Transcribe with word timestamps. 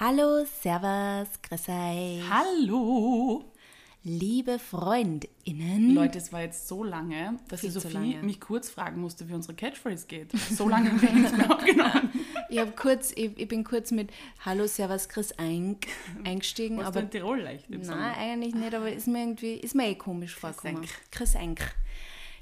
Hallo, 0.00 0.44
Servus, 0.60 1.28
grüß 1.48 1.68
euch. 1.68 2.22
Hallo! 2.28 3.44
Liebe 4.02 4.58
FreundInnen. 4.58 5.94
Leute, 5.94 6.18
es 6.18 6.32
war 6.32 6.42
jetzt 6.42 6.66
so 6.66 6.82
lange, 6.82 7.38
dass 7.48 7.60
die 7.60 7.70
Sophie 7.70 7.92
lange. 7.92 8.22
mich 8.24 8.40
kurz 8.40 8.68
fragen 8.68 9.00
musste, 9.00 9.28
wie 9.28 9.34
unsere 9.34 9.54
Catchphrase 9.54 10.08
geht. 10.08 10.32
So 10.32 10.68
lange 10.68 10.90
haben 10.90 11.00
wir 11.00 11.12
nichts 11.12 11.36
mehr 11.36 11.50
aufgenommen. 11.54 12.10
Ich, 12.50 12.76
kurz, 12.76 13.10
ich, 13.16 13.36
ich 13.36 13.48
bin 13.48 13.64
kurz 13.64 13.90
mit 13.90 14.10
Hallo, 14.44 14.66
Servus, 14.66 15.08
grüß 15.08 15.38
ein, 15.38 15.76
eingestiegen, 16.24 16.76
Warst 16.76 16.88
aber 16.88 17.00
du 17.00 17.06
in 17.06 17.10
Tirol 17.10 17.40
leicht 17.40 17.68
im 17.68 17.78
nein, 17.78 17.84
Sommer? 17.84 18.16
eigentlich 18.16 18.54
nicht, 18.54 18.74
aber 18.74 18.92
ist 18.92 19.08
mir 19.08 19.20
irgendwie, 19.20 19.54
ist 19.54 19.74
mir 19.74 19.88
eh 19.88 19.94
komisch 19.96 20.36
vorgekommen. 20.36 20.86
Chris 21.10 21.34
Enk. 21.34 21.74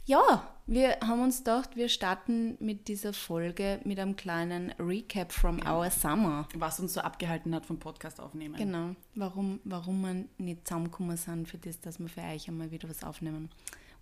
Ja, 0.04 0.46
wir 0.66 0.98
haben 1.02 1.22
uns 1.22 1.38
gedacht, 1.38 1.76
wir 1.76 1.88
starten 1.88 2.56
mit 2.60 2.88
dieser 2.88 3.12
Folge 3.12 3.80
mit 3.84 3.98
einem 3.98 4.16
kleinen 4.16 4.70
Recap 4.78 5.32
from 5.32 5.60
our 5.66 5.90
summer. 5.90 6.48
Was 6.54 6.80
uns 6.80 6.94
so 6.94 7.00
abgehalten 7.00 7.54
hat 7.54 7.66
vom 7.66 7.78
Podcast 7.78 8.20
aufnehmen. 8.20 8.56
Genau, 8.56 8.94
warum, 9.14 9.60
warum 9.64 10.00
wir 10.02 10.24
nicht 10.38 10.66
zusammengekommen 10.66 11.16
sind 11.16 11.48
für 11.48 11.58
das, 11.58 11.80
dass 11.80 11.98
wir 11.98 12.08
für 12.08 12.22
euch 12.22 12.48
einmal 12.48 12.70
wieder 12.70 12.88
was 12.88 13.02
aufnehmen. 13.02 13.50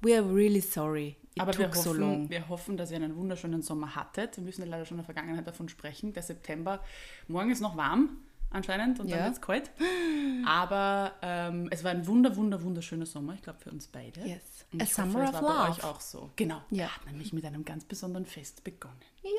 We 0.02 0.16
are 0.16 0.26
really 0.26 0.60
sorry. 0.60 1.16
It 1.34 1.42
Aber 1.42 1.56
wir 1.58 1.66
took 1.66 1.76
so 1.76 1.90
hoffen, 1.90 2.00
long. 2.00 2.30
wir 2.30 2.48
hoffen, 2.48 2.76
dass 2.76 2.90
ihr 2.90 2.96
einen 2.96 3.14
wunderschönen 3.16 3.62
Sommer 3.62 3.94
hattet. 3.94 4.36
Wir 4.36 4.44
müssen 4.44 4.62
ja 4.62 4.66
leider 4.66 4.86
schon 4.86 4.96
in 4.98 5.04
der 5.04 5.14
Vergangenheit 5.14 5.46
davon 5.46 5.68
sprechen. 5.68 6.14
Der 6.14 6.22
September, 6.22 6.82
morgen 7.28 7.50
ist 7.50 7.60
noch 7.60 7.76
warm 7.76 8.16
anscheinend 8.50 9.00
und 9.00 9.08
Ja. 9.08 9.16
dann 9.16 9.24
wird 9.26 9.34
es 9.34 9.40
kalt. 9.40 9.70
Aber 10.46 11.12
ähm, 11.22 11.68
es 11.70 11.84
war 11.84 11.90
ein 11.90 12.06
wunder, 12.06 12.36
wunder, 12.36 12.62
wunderschöner 12.62 13.06
Sommer. 13.06 13.34
Ich 13.34 13.42
glaube 13.42 13.58
für 13.60 13.70
uns 13.70 13.86
beide. 13.86 14.20
Yes. 14.26 14.66
Und 14.72 14.80
A 14.80 14.84
ich 14.84 14.94
summer 14.94 15.14
hoffe, 15.14 15.24
es 15.24 15.32
war 15.34 15.42
bei 15.42 15.68
love. 15.68 15.70
euch 15.78 15.84
auch 15.84 16.00
so. 16.00 16.30
Genau. 16.36 16.60
Ja. 16.70 16.88
Hat 16.94 17.06
nämlich 17.06 17.32
mit 17.32 17.44
einem 17.44 17.64
ganz 17.64 17.84
besonderen 17.84 18.26
Fest 18.26 18.62
begonnen. 18.64 18.96
Ja, 19.22 19.30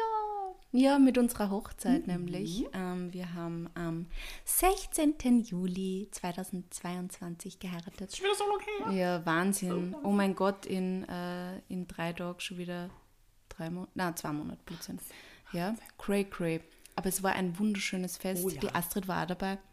ja, 0.74 1.00
mit 1.00 1.18
unserer 1.18 1.50
Hochzeit 1.50 2.08
nämlich. 2.08 2.66
Ähm, 2.74 3.12
wir 3.12 3.34
haben 3.34 3.70
am 3.74 4.08
16. 4.46 5.44
Juli 5.44 6.08
2022 6.12 7.60
geheiratet. 7.60 8.16
Schon 8.16 8.26
wieder 8.26 8.36
so 8.36 8.44
lange 8.46 8.96
her. 8.96 9.02
Ja, 9.04 9.26
Wahnsinn. 9.26 9.96
Oh 10.04 10.12
mein 10.12 10.34
Gott, 10.36 10.66
in, 10.66 11.04
äh, 11.10 11.60
in 11.68 11.88
drei 11.88 12.14
Tagen 12.14 12.40
schon 12.40 12.58
wieder 12.58 12.90
drei 13.50 13.70
Monate, 13.70 13.92
nein, 13.96 14.16
zwei 14.16 14.32
Monate 14.32 14.60
Blödsinn. 14.66 15.00
Ja, 15.52 15.76
cray 15.98 16.24
cray. 16.24 16.62
Aber 16.96 17.10
es 17.10 17.24
war 17.24 17.34
ein 17.34 17.58
wunderschönes 17.58 18.18
Fest. 18.18 18.44
Oh 18.46 18.50
ja. 18.50 18.60
Die 18.60 18.74
Astrid 18.74 19.08
war 19.08 19.24
auch 19.24 19.28
dabei. 19.28 19.58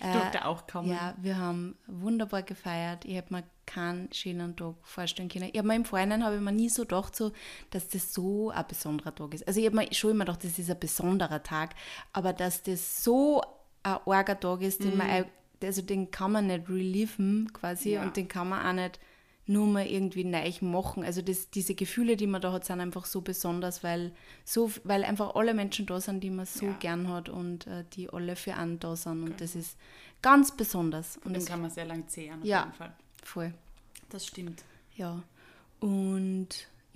Ich 0.00 0.12
durfte 0.12 0.44
auch 0.44 0.64
kommen. 0.68 0.90
Ja, 0.90 1.16
wir 1.20 1.38
haben 1.38 1.76
wunderbar 1.88 2.44
gefeiert. 2.44 3.04
Ich 3.04 3.16
habe 3.16 3.34
mir 3.34 3.42
keinen 3.66 4.12
schönen 4.12 4.54
Tag 4.54 4.76
vorstellen 4.84 5.28
können. 5.28 5.50
Ich 5.52 5.58
habe 5.58 5.66
mir 5.66 5.74
im 5.74 5.84
Vorhinein 5.84 6.22
habe 6.24 6.36
ich 6.36 6.40
mir 6.40 6.52
nie 6.52 6.68
so 6.68 6.82
gedacht, 6.82 7.16
so, 7.16 7.32
dass 7.70 7.88
das 7.88 8.14
so 8.14 8.50
ein 8.50 8.64
besonderer 8.68 9.12
Tag 9.12 9.34
ist. 9.34 9.48
Also 9.48 9.58
ich 9.58 9.66
habe 9.66 9.74
mir 9.74 9.92
schon 9.92 10.12
immer 10.12 10.24
gedacht, 10.24 10.44
das 10.44 10.56
ist 10.56 10.70
ein 10.70 10.78
besonderer 10.78 11.42
Tag, 11.42 11.74
aber 12.12 12.32
dass 12.32 12.62
das 12.62 13.02
so 13.02 13.42
ein 13.82 13.96
arger 14.06 14.38
Tag 14.38 14.62
ist, 14.62 14.84
den 14.84 14.92
Mhm. 14.92 14.98
man, 14.98 15.24
also 15.64 15.82
den 15.82 16.12
kann 16.12 16.30
man 16.30 16.46
nicht 16.46 16.68
reliven 16.68 17.52
quasi 17.52 17.94
Ja. 17.94 18.02
und 18.04 18.16
den 18.16 18.28
kann 18.28 18.50
man 18.50 18.64
auch 18.64 18.80
nicht 18.80 19.00
nur 19.48 19.66
mal 19.66 19.86
irgendwie 19.86 20.24
neu 20.24 20.52
machen. 20.60 21.02
Also 21.04 21.22
das, 21.22 21.50
diese 21.50 21.74
Gefühle, 21.74 22.16
die 22.16 22.26
man 22.26 22.40
da 22.40 22.52
hat, 22.52 22.64
sind 22.64 22.80
einfach 22.80 23.06
so 23.06 23.20
besonders, 23.22 23.82
weil, 23.82 24.12
so, 24.44 24.70
weil 24.84 25.02
einfach 25.04 25.34
alle 25.34 25.54
Menschen 25.54 25.86
da 25.86 26.00
sind, 26.00 26.20
die 26.22 26.30
man 26.30 26.46
so 26.46 26.66
Ja. 26.66 26.70
Genau. 26.72 26.78
gern 26.80 27.08
hat 27.08 27.28
und 27.28 27.66
äh, 27.66 27.84
die 27.94 28.10
alle 28.10 28.36
für 28.36 28.54
einen 28.54 28.78
da 28.78 28.94
sind. 28.94 29.22
Und 29.24 29.40
das 29.40 29.54
ist 29.56 29.76
ganz 30.22 30.56
besonders. 30.56 31.16
Und 31.16 31.26
Und 31.26 31.36
das, 31.36 31.46
kann 31.46 31.62
man 31.62 31.70
sehr 31.70 31.86
lang 31.86 32.06
zehren, 32.08 32.40
auf 32.40 32.44
Ja. 32.46 32.60
jeden 32.64 32.72
Fall. 32.74 32.92
voll. 33.24 33.54
Das 34.10 34.26
stimmt. 34.26 34.62
Ja. 34.96 35.22
Und 35.80 36.48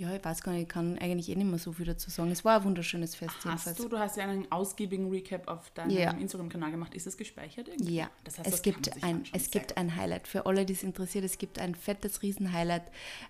ja, 0.02 0.14
ich 0.16 0.24
weiß 0.24 0.42
gar 0.42 0.52
nicht, 0.52 0.62
ich 0.62 0.68
kann 0.68 0.98
eigentlich 0.98 1.28
eh 1.28 1.36
nicht 1.36 1.46
mehr 1.48 1.58
so 1.58 1.72
viel 1.72 1.86
dazu 1.86 2.10
sagen. 2.10 2.30
Es 2.30 2.44
war 2.44 2.58
ein 2.58 2.64
wunderschönes 2.64 3.14
Fest 3.14 3.34
jedenfalls. 3.44 3.66
Hast 3.66 3.78
du, 3.78 3.88
du 3.88 3.98
hast 3.98 4.16
ja 4.16 4.24
einen 4.24 4.50
ausgiebigen 4.50 5.08
Recap 5.10 5.48
auf 5.48 5.70
deinem 5.70 5.90
Ja. 5.90 6.10
Instagram-Kanal 6.10 6.70
gemacht. 6.72 6.94
Ist 6.94 7.06
das 7.06 7.16
gespeichert 7.16 7.68
irgendwie? 7.68 7.94
Ja, 7.94 8.10
Das 8.24 8.38
heißt, 8.38 8.46
es, 8.48 8.52
das 8.54 8.62
gibt 8.62 9.02
ein, 9.04 9.24
es 9.32 9.50
gibt 9.50 9.76
ein 9.76 9.94
Highlight. 9.96 10.26
Für 10.26 10.46
alle, 10.46 10.66
die 10.66 10.72
es 10.72 10.82
interessiert, 10.82 11.24
es 11.24 11.38
gibt 11.38 11.58
ein 11.58 11.74
fettes 11.74 12.22
Riesen-Highlight, 12.22 12.82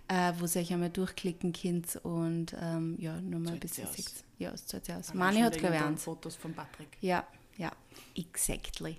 äh, 0.09 0.33
wo 0.39 0.47
ihr 0.47 0.57
euch 0.61 0.73
einmal 0.73 0.91
durchklicken 0.91 1.53
könnt 1.53 1.97
und 2.05 2.57
ähm, 2.61 2.97
ja, 2.99 3.21
nur 3.21 3.41
mal 3.41 3.53
ein 3.53 3.61
bisschen 3.61 3.87
sie 3.93 4.03
seht. 4.03 4.25
Ja, 4.39 4.51
es 4.53 4.67
zahlt 4.67 4.87
sich 4.87 4.95
aus. 4.95 5.13
Mani 5.15 5.41
hat, 5.41 5.59
glaube 5.59 5.77
ich, 5.77 5.83
eins. 5.83 6.05
Fotos 6.05 6.35
von 6.37 6.55
Patrick. 6.55 6.89
Ja, 7.01 7.27
ja, 7.59 7.71
exactly. 8.17 8.97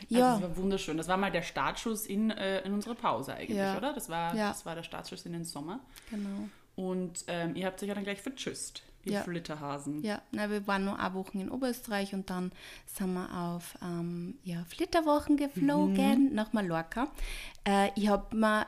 Also 0.00 0.14
Ja, 0.14 0.32
das 0.34 0.42
war 0.42 0.56
wunderschön. 0.56 0.96
Das 0.96 1.08
war 1.08 1.16
mal 1.16 1.32
der 1.32 1.42
Startschuss 1.42 2.06
in, 2.06 2.30
äh, 2.30 2.60
in 2.60 2.72
unsere 2.72 2.94
Pause 2.94 3.34
eigentlich, 3.34 3.58
Ja. 3.58 3.76
oder? 3.76 3.92
Das 3.92 4.08
war, 4.08 4.34
Ja. 4.34 4.48
das 4.50 4.64
war 4.64 4.74
der 4.76 4.82
Startschuss 4.84 5.26
in 5.26 5.32
den 5.32 5.44
Sommer. 5.44 5.80
genau. 6.10 6.48
Und 6.78 7.24
ähm, 7.26 7.56
ihr 7.56 7.66
habt 7.66 7.82
euch 7.82 7.88
ja 7.88 7.94
dann 7.96 8.04
gleich 8.04 8.22
vertschüsst, 8.22 8.84
ihr 9.04 9.14
Ja. 9.14 9.22
Flitterhasen. 9.22 10.04
Ja, 10.04 10.22
na, 10.30 10.48
wir 10.48 10.64
waren 10.68 10.84
nur 10.84 10.96
eine 10.96 11.12
Woche 11.12 11.36
in 11.36 11.50
Oberösterreich 11.50 12.14
und 12.14 12.30
dann 12.30 12.52
sind 12.86 13.14
wir 13.14 13.28
auf 13.36 13.76
ähm, 13.82 14.36
ja, 14.44 14.64
Flitterwochen 14.68 15.36
geflogen 15.36 16.32
nach 16.34 16.52
Mallorca. 16.52 17.08
Äh, 17.66 17.88
ich 17.96 18.06
habe 18.08 18.36
mir, 18.36 18.64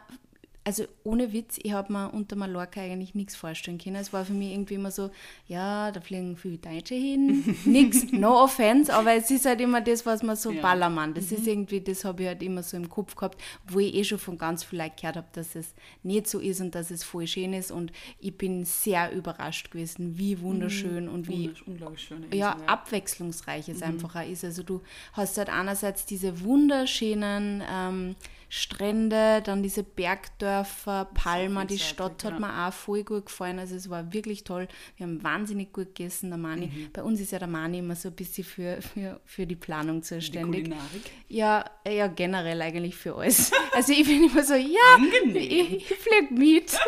also 0.63 0.85
ohne 1.05 1.33
Witz, 1.33 1.59
ich 1.63 1.73
habe 1.73 1.91
mir 1.93 2.11
unter 2.11 2.37
Mallorca 2.37 2.81
eigentlich 2.83 3.15
nichts 3.15 3.35
vorstellen 3.35 3.79
können. 3.79 3.97
Es 3.97 4.13
war 4.13 4.27
für 4.27 4.35
mich 4.35 4.53
irgendwie 4.53 4.75
immer 4.75 4.91
so, 4.91 5.11
ja, 5.47 5.91
da 5.91 6.01
fliegen 6.03 6.37
viele 6.37 6.59
Deutsche 6.59 6.95
hin, 6.95 7.43
nix, 7.65 8.13
no 8.13 8.43
offense, 8.45 8.93
aber 8.95 9.15
es 9.15 9.31
ist 9.31 9.47
halt 9.47 9.61
immer 9.63 9.81
das, 9.81 10.05
was 10.05 10.23
man 10.23 10.37
so 10.37 10.53
Ja. 10.53 10.61
Ballermann, 10.61 11.15
das 11.15 11.33
ist 11.33 11.47
irgendwie, 11.47 11.81
das 11.81 12.05
habe 12.05 12.23
ich 12.23 12.29
halt 12.29 12.43
immer 12.43 12.63
so 12.63 12.77
im 12.77 12.91
Kopf 12.91 13.17
gehabt, 13.17 13.41
wo 13.69 13.79
ich 13.79 13.95
eh 13.95 14.05
schon 14.05 14.19
von 14.19 14.37
ganz 14.37 14.63
viel 14.63 14.79
Leuten 14.79 14.97
gehört 15.01 15.17
habe, 15.17 15.29
dass 15.33 15.55
es 15.57 15.75
nicht 16.03 16.27
so 16.29 16.39
ist 16.39 16.61
und 16.61 16.75
dass 16.75 16.91
es 16.91 17.05
voll 17.05 17.27
schön 17.27 17.55
ist 17.55 17.71
und 17.73 17.91
ich 18.21 18.37
bin 18.37 18.65
sehr 18.67 19.13
überrascht 19.13 19.71
gewesen, 19.71 20.19
wie 20.19 20.41
wunderschön 20.43 21.09
und 21.09 21.27
wie 21.29 21.51
unglaublich 21.67 22.03
schöne 22.03 22.27
ja, 22.37 22.57
abwechslungsreich 22.67 23.67
Mhm. 23.69 23.75
es 23.75 23.83
einfach 23.83 24.15
auch 24.17 24.29
ist. 24.29 24.45
Also 24.45 24.63
du 24.63 24.83
hast 25.15 25.39
halt 25.39 25.49
einerseits 25.49 26.05
diese 26.05 26.41
wunderschönen 26.43 27.63
ähm, 27.71 28.17
Strände, 28.53 29.43
dann 29.45 29.63
diese 29.63 29.85
Bergdörfer, 29.85 31.09
Palma, 31.15 31.65
die 31.65 31.79
Stadt 31.79 32.25
hat 32.25 32.33
ja. 32.33 32.41
mir 32.41 32.67
auch 32.67 32.73
voll 32.73 33.05
gut 33.05 33.27
gefallen. 33.27 33.61
Also 33.61 33.77
es 33.77 33.89
war 33.89 34.13
wirklich 34.13 34.43
toll. 34.43 34.67
Wir 34.97 35.07
haben 35.07 35.23
wahnsinnig 35.23 35.73
gut 35.73 35.95
gegessen, 35.95 36.31
der 36.31 36.39
Mani. 36.39 36.67
Mhm. 36.67 36.91
Bei 36.93 37.05
uns 37.05 37.21
ist 37.21 37.31
ja 37.31 37.39
der 37.39 37.47
Mani 37.47 37.79
immer 37.79 37.95
so 37.95 38.09
ein 38.09 38.15
bisschen 38.17 38.43
für, 38.43 38.83
für, 38.83 39.21
für 39.25 39.47
die 39.47 39.55
Planung 39.55 40.01
Die 40.01 40.09
zuständig. 40.09 40.65
Kulinarik. 40.65 41.11
Ja, 41.29 41.65
ja, 41.87 42.09
generell 42.09 42.61
eigentlich 42.61 42.97
für 42.97 43.15
alles. 43.15 43.53
Also 43.73 43.93
ich 43.93 44.05
bin 44.05 44.25
immer 44.25 44.43
so, 44.43 44.55
ja, 44.55 44.97
Angenehm. 44.97 45.37
ich, 45.37 45.73
ich 45.77 45.87
flieg 45.87 46.33
mit. 46.33 46.73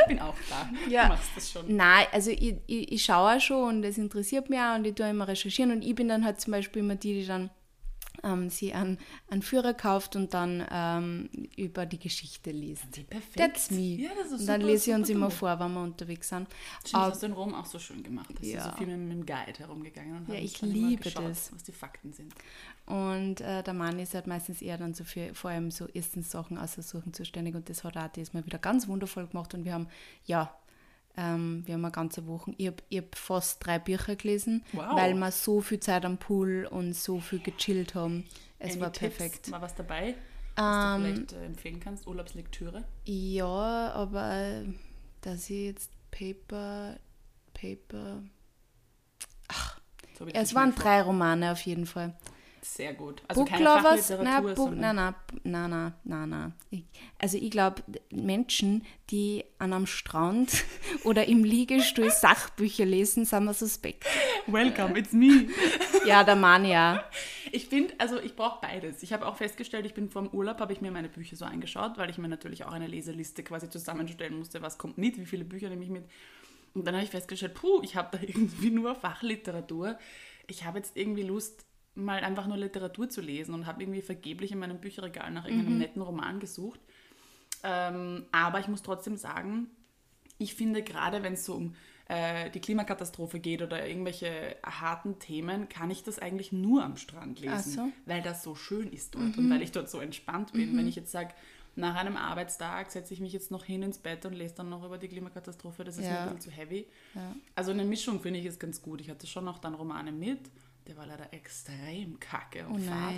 Ich 0.00 0.06
bin 0.06 0.20
auch 0.20 0.36
da. 0.48 0.70
Ja. 0.88 1.04
Du 1.04 1.08
machst 1.08 1.30
das 1.34 1.50
schon. 1.50 1.76
Nein, 1.76 2.06
also 2.12 2.30
ich, 2.30 2.54
ich, 2.66 2.92
ich 2.92 3.04
schaue 3.04 3.36
auch 3.36 3.40
schon 3.40 3.76
und 3.76 3.84
es 3.84 3.98
interessiert 3.98 4.48
mich 4.48 4.60
auch 4.60 4.76
und 4.76 4.86
ich 4.86 4.94
tue 4.94 5.10
immer 5.10 5.26
recherchieren 5.26 5.72
und 5.72 5.82
ich 5.82 5.94
bin 5.94 6.08
dann 6.08 6.24
halt 6.24 6.40
zum 6.40 6.52
Beispiel 6.52 6.82
immer 6.82 6.94
die, 6.94 7.14
die 7.14 7.26
dann 7.26 7.50
ähm, 8.22 8.50
sie 8.50 8.72
einen, 8.72 8.98
einen 9.28 9.42
Führer 9.42 9.74
kauft 9.74 10.16
und 10.16 10.34
dann 10.34 10.66
ähm, 10.70 11.28
über 11.56 11.86
die 11.86 11.98
Geschichte 11.98 12.50
liest. 12.50 12.94
Sie 12.94 13.04
perfekt. 13.04 13.36
That's 13.36 13.70
me. 13.70 13.96
Ja, 13.96 14.10
das 14.18 14.32
ist 14.32 14.40
und 14.40 14.46
dann 14.46 14.60
super, 14.60 14.72
lese 14.72 14.90
ich 14.90 14.96
uns 14.96 15.08
immer 15.08 15.28
du. 15.28 15.34
vor, 15.34 15.58
wenn 15.60 15.72
wir 15.72 15.82
unterwegs 15.82 16.28
sind. 16.28 16.48
Stimmt, 16.80 16.94
das 16.94 17.10
hast 17.12 17.22
du 17.22 17.26
in 17.26 17.32
Rom 17.32 17.54
auch 17.54 17.66
so 17.66 17.78
schön 17.78 18.02
gemacht. 18.02 18.30
Ist 18.40 18.48
Ja. 18.52 18.58
ja. 18.58 18.70
so 18.70 18.76
viel 18.76 18.86
mit, 18.96 19.10
dem 19.12 19.26
Guide 19.26 19.58
herumgegangen 19.58 20.16
und 20.18 20.28
Ja, 20.28 20.34
ich 20.40 20.58
dann 20.60 20.70
liebe 20.70 21.02
geschaut, 21.02 21.24
das. 21.30 21.52
was 21.52 21.62
die 21.62 21.72
Fakten 21.72 22.12
sind. 22.12 22.34
Und 22.86 23.40
äh, 23.40 23.62
der 23.62 23.74
Mann 23.74 23.98
ist 23.98 24.14
halt 24.14 24.26
meistens 24.26 24.62
eher 24.62 24.76
dann 24.78 24.94
so 24.94 25.04
für 25.04 25.34
vor 25.34 25.50
allem 25.50 25.70
so 25.70 25.86
Essenssachen 25.88 26.58
aussuchen 26.58 27.12
zuständig 27.12 27.54
und 27.54 27.68
das 27.68 27.84
hat 27.84 27.96
auch 27.96 28.08
diesmal 28.08 28.44
wieder 28.44 28.58
ganz 28.58 28.88
wundervoll 28.88 29.26
gemacht 29.28 29.54
und 29.54 29.64
wir 29.64 29.74
haben, 29.74 29.86
ja, 30.24 30.54
ähm, 31.20 31.62
wir 31.66 31.74
haben 31.74 31.84
eine 31.84 31.92
ganze 31.92 32.26
Woche, 32.26 32.54
ich 32.56 32.66
habe 32.68 32.82
hab 32.94 33.14
fast 33.16 33.64
drei 33.66 33.78
Bücher 33.78 34.16
gelesen, 34.16 34.64
Wow. 34.72 34.96
weil 34.96 35.14
wir 35.14 35.30
so 35.30 35.60
viel 35.60 35.80
Zeit 35.80 36.04
am 36.04 36.16
Pool 36.18 36.66
und 36.70 36.94
so 36.94 37.20
viel 37.20 37.40
gechillt 37.40 37.94
haben. 37.94 38.24
Es 38.58 38.72
Any 38.72 38.80
war 38.80 38.92
Tipps? 38.92 39.16
perfekt. 39.16 39.50
War 39.50 39.60
was 39.62 39.74
dabei, 39.74 40.14
was 40.56 40.96
du 40.96 41.02
vielleicht 41.04 41.32
äh, 41.32 41.44
empfehlen 41.46 41.80
kannst? 41.80 42.06
Urlaubslektüre? 42.06 42.84
Ja, 43.04 43.92
aber 43.94 44.34
äh, 44.34 44.64
dass 45.20 45.50
ich 45.50 45.66
jetzt 45.66 45.90
Paper, 46.10 46.96
Paper, 47.54 48.22
So 50.18 50.26
ich 50.26 50.34
ja, 50.34 50.40
es 50.42 50.54
waren 50.54 50.74
drei 50.74 51.02
Romane 51.02 51.52
auf 51.52 51.60
jeden 51.62 51.86
Fall. 51.86 52.14
Sehr 52.62 52.92
gut. 52.92 53.22
Also 53.26 53.44
keine 53.44 53.64
Booklovers, 53.64 54.08
Fachliteratur, 54.08 54.24
nein, 54.24 54.54
Book, 54.54 54.74
nein, 54.74 54.96
nein, 54.96 55.70
nein, 55.70 55.92
nein, 56.04 56.28
nein. 56.28 56.54
Ich, 56.70 56.84
also 57.18 57.38
ich 57.38 57.50
glaube, 57.50 57.82
Menschen, 58.10 58.84
die 59.10 59.44
an 59.58 59.72
einem 59.72 59.86
Strand 59.86 60.64
oder 61.04 61.26
im 61.26 61.42
Liegestuhl 61.42 62.10
Sachbücher 62.10 62.84
lesen, 62.84 63.24
sind 63.24 63.44
wir 63.44 63.54
suspekt. 63.54 64.04
Welcome, 64.46 64.98
it's 64.98 65.12
me. 65.12 65.48
Ja, 66.06 66.24
der 66.24 66.36
Mann 66.36 66.64
ja. 66.64 67.04
Ich 67.52 67.66
finde, 67.66 67.92
also 67.98 68.18
ich 68.18 68.34
brauche 68.34 68.60
beides. 68.62 69.02
Ich 69.02 69.12
habe 69.12 69.26
auch 69.26 69.36
festgestellt, 69.36 69.84
ich 69.84 69.92
bin 69.92 70.08
vor 70.08 70.22
dem 70.22 70.30
Urlaub, 70.30 70.58
habe 70.58 70.72
ich 70.72 70.80
mir 70.80 70.90
meine 70.90 71.10
Bücher 71.10 71.36
so 71.36 71.44
angeschaut, 71.44 71.98
weil 71.98 72.08
ich 72.08 72.16
mir 72.16 72.28
natürlich 72.28 72.64
auch 72.64 72.72
eine 72.72 72.86
Leseliste 72.86 73.42
quasi 73.42 73.68
zusammenstellen 73.68 74.38
musste, 74.38 74.62
was 74.62 74.78
kommt 74.78 74.96
mit, 74.96 75.18
wie 75.18 75.26
viele 75.26 75.44
Bücher 75.44 75.68
nehme 75.68 75.84
ich 75.84 75.90
mit. 75.90 76.04
Und 76.72 76.86
dann 76.86 76.94
habe 76.94 77.04
ich 77.04 77.10
festgestellt, 77.10 77.54
puh, 77.54 77.82
ich 77.82 77.96
habe 77.96 78.16
da 78.16 78.22
irgendwie 78.22 78.70
nur 78.70 78.94
Fachliteratur. 78.94 79.98
Ich 80.46 80.64
habe 80.64 80.78
jetzt 80.78 80.96
irgendwie 80.96 81.22
Lust, 81.22 81.66
mal 81.94 82.22
einfach 82.22 82.46
nur 82.46 82.56
Literatur 82.56 83.08
zu 83.08 83.20
lesen 83.20 83.54
und 83.54 83.66
habe 83.66 83.82
irgendwie 83.82 84.02
vergeblich 84.02 84.52
in 84.52 84.58
meinem 84.58 84.78
Bücherregal 84.80 85.30
nach 85.30 85.44
irgendeinem 85.44 85.78
netten 85.78 86.02
Roman 86.02 86.40
gesucht. 86.40 86.80
Ähm, 87.62 88.24
aber 88.32 88.60
ich 88.60 88.68
muss 88.68 88.82
trotzdem 88.82 89.16
sagen, 89.16 89.68
ich 90.38 90.54
finde 90.54 90.82
gerade, 90.82 91.22
wenn 91.22 91.34
es 91.34 91.44
so 91.44 91.54
um 91.54 91.74
äh, 92.08 92.50
die 92.50 92.60
Klimakatastrophe 92.60 93.38
geht 93.38 93.60
oder 93.62 93.86
irgendwelche 93.86 94.56
harten 94.64 95.18
Themen, 95.18 95.68
kann 95.68 95.90
ich 95.90 96.02
das 96.02 96.18
eigentlich 96.18 96.52
nur 96.52 96.82
am 96.82 96.96
Strand 96.96 97.40
lesen, 97.40 97.72
so. 97.72 97.92
weil 98.06 98.22
das 98.22 98.42
so 98.42 98.54
schön 98.54 98.90
ist 98.92 99.14
dort 99.14 99.36
und 99.36 99.50
weil 99.50 99.62
ich 99.62 99.72
dort 99.72 99.90
so 99.90 100.00
entspannt 100.00 100.52
bin. 100.52 100.76
Wenn 100.76 100.88
ich 100.88 100.96
jetzt 100.96 101.12
sage, 101.12 101.34
nach 101.76 101.94
einem 101.94 102.16
Arbeitstag 102.16 102.90
setze 102.90 103.14
ich 103.14 103.20
mich 103.20 103.32
jetzt 103.32 103.50
noch 103.50 103.64
hin 103.64 103.82
ins 103.82 103.98
Bett 103.98 104.24
und 104.26 104.32
lese 104.32 104.54
dann 104.56 104.70
noch 104.70 104.84
über 104.84 104.98
die 104.98 105.08
Klimakatastrophe, 105.08 105.84
das 105.84 105.98
ist 105.98 106.04
mir 106.04 106.10
Ja. 106.10 106.22
ein 106.22 106.34
bisschen 106.34 106.40
zu 106.40 106.50
heavy. 106.50 106.86
Ja. 107.14 107.36
Also 107.54 107.70
eine 107.70 107.84
Mischung 107.84 108.20
finde 108.20 108.40
ich 108.40 108.46
ist 108.46 108.58
ganz 108.58 108.82
gut. 108.82 109.00
Ich 109.00 109.08
hatte 109.10 109.26
schon 109.26 109.44
noch 109.44 109.58
dann 109.58 109.74
Romane 109.74 110.10
mit. 110.10 110.40
Der 110.90 110.96
war 110.96 111.06
leider 111.06 111.32
extrem 111.32 112.18
kacke 112.18 112.66
und 112.66 112.74
Oh 112.74 112.90
fad. 112.90 113.14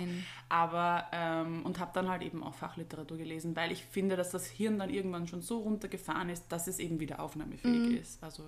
Aber, 0.47 1.07
ähm, 1.11 1.65
und 1.65 1.79
habe 1.79 1.89
dann 1.95 2.07
halt 2.07 2.21
eben 2.21 2.43
auch 2.43 2.53
Fachliteratur 2.53 3.17
gelesen, 3.17 3.55
weil 3.55 3.71
ich 3.71 3.83
finde, 3.83 4.15
dass 4.15 4.29
das 4.29 4.45
Hirn 4.45 4.77
dann 4.77 4.91
irgendwann 4.91 5.27
schon 5.27 5.41
so 5.41 5.57
runtergefahren 5.57 6.29
ist, 6.29 6.45
dass 6.51 6.67
es 6.67 6.77
eben 6.77 6.99
wieder 6.99 7.19
aufnahmefähig 7.19 7.89
Mhm. 7.89 7.97
ist. 7.97 8.23
Also 8.23 8.43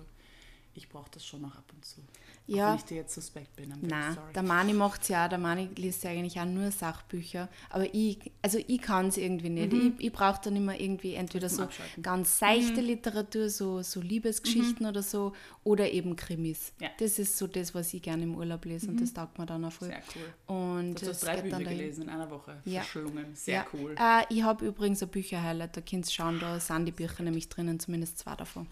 ich 0.76 0.88
brauche 0.88 1.10
das 1.10 1.26
schon 1.26 1.42
noch 1.42 1.56
ab 1.56 1.64
und 1.72 1.84
zu. 1.84 2.00
Ja. 2.46 2.66
Auch 2.66 2.70
wenn 2.70 2.76
ich 2.76 2.84
dir 2.84 2.96
jetzt 2.98 3.14
suspekt 3.14 3.56
bin. 3.56 3.74
Nein, 3.80 4.16
der 4.34 4.42
Mani 4.42 4.72
macht 4.72 5.02
es 5.02 5.08
ja, 5.08 5.26
der 5.26 5.38
Mani 5.38 5.68
liest 5.76 6.04
ja 6.04 6.10
eigentlich 6.10 6.38
auch 6.38 6.44
nur 6.44 6.70
Sachbücher. 6.70 7.48
Aber 7.70 7.92
ich, 7.92 8.30
also 8.40 8.58
ich 8.66 8.80
kann 8.80 9.08
es 9.08 9.16
irgendwie 9.16 9.48
nicht. 9.48 9.72
Ich, 9.72 9.92
ich 9.98 10.12
brauche 10.12 10.40
dann 10.44 10.54
immer 10.54 10.78
irgendwie 10.78 11.14
entweder 11.14 11.48
so 11.48 11.64
Abschalten. 11.64 12.02
ganz 12.02 12.38
seichte 12.38 12.80
Literatur, 12.80 13.50
so, 13.50 13.82
so 13.82 14.00
Liebesgeschichten 14.00 14.86
oder 14.86 15.02
so, 15.02 15.32
oder 15.64 15.90
eben 15.90 16.14
Krimis. 16.14 16.72
Ja. 16.80 16.90
Das 16.98 17.18
ist 17.18 17.36
so 17.36 17.48
das, 17.48 17.74
was 17.74 17.92
ich 17.92 18.02
gerne 18.02 18.22
im 18.22 18.36
Urlaub 18.36 18.64
lese 18.64 18.88
und 18.90 19.00
das 19.00 19.12
taugt 19.12 19.38
mir 19.38 19.46
dann 19.46 19.64
auch 19.64 19.72
voll. 19.72 19.88
Sehr 19.88 20.02
cool. 20.14 20.56
Und 20.56 21.02
Du 21.02 21.08
hast 21.08 21.24
drei 21.24 21.40
Bücher 21.40 21.58
gelesen 21.58 22.04
in 22.04 22.10
einer 22.10 22.30
Woche. 22.30 22.60
Ja. 22.64 22.82
Verschlungen. 22.82 23.34
Sehr 23.34 23.54
ja. 23.54 23.66
cool. 23.72 23.96
Äh, 23.98 24.22
ich 24.32 24.42
habe 24.44 24.64
übrigens 24.64 25.02
ein 25.02 25.08
Bücherhighlight, 25.08 25.76
da 25.76 25.80
könnt 25.80 26.06
ihr 26.06 26.12
schauen, 26.12 26.38
da 26.38 26.60
sind 26.60 26.86
die 26.86 26.92
Bücher 26.92 27.24
nämlich 27.24 27.48
drinnen, 27.48 27.80
zumindest 27.80 28.18
zwei 28.18 28.36
davon. 28.36 28.68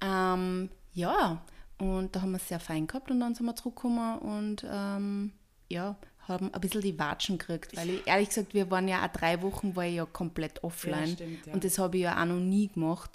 Ähm, 0.00 0.68
ja, 0.96 1.42
und 1.78 2.16
da 2.16 2.22
haben 2.22 2.32
wir 2.32 2.38
es 2.38 2.48
sehr 2.48 2.58
fein 2.58 2.86
gehabt 2.86 3.10
und 3.10 3.20
dann 3.20 3.34
sind 3.34 3.46
wir 3.46 3.54
zurückgekommen 3.54 4.18
und 4.18 4.66
ähm, 4.68 5.32
ja, 5.68 5.96
haben 6.26 6.52
ein 6.52 6.60
bisschen 6.60 6.80
die 6.80 6.98
Watschen 6.98 7.38
gekriegt, 7.38 7.76
weil 7.76 7.90
ich, 7.90 8.06
ehrlich 8.06 8.30
gesagt, 8.30 8.54
wir 8.54 8.70
waren 8.70 8.88
ja 8.88 9.04
auch 9.04 9.12
drei 9.12 9.40
Wochen, 9.42 9.76
war 9.76 9.84
ich 9.84 9.96
ja 9.96 10.06
komplett 10.06 10.64
offline 10.64 11.08
stimmt, 11.08 11.46
ja. 11.46 11.52
und 11.52 11.64
das 11.64 11.78
habe 11.78 11.98
ich 11.98 12.04
ja 12.04 12.20
auch 12.20 12.24
noch 12.24 12.40
nie 12.40 12.68
gemacht 12.68 13.10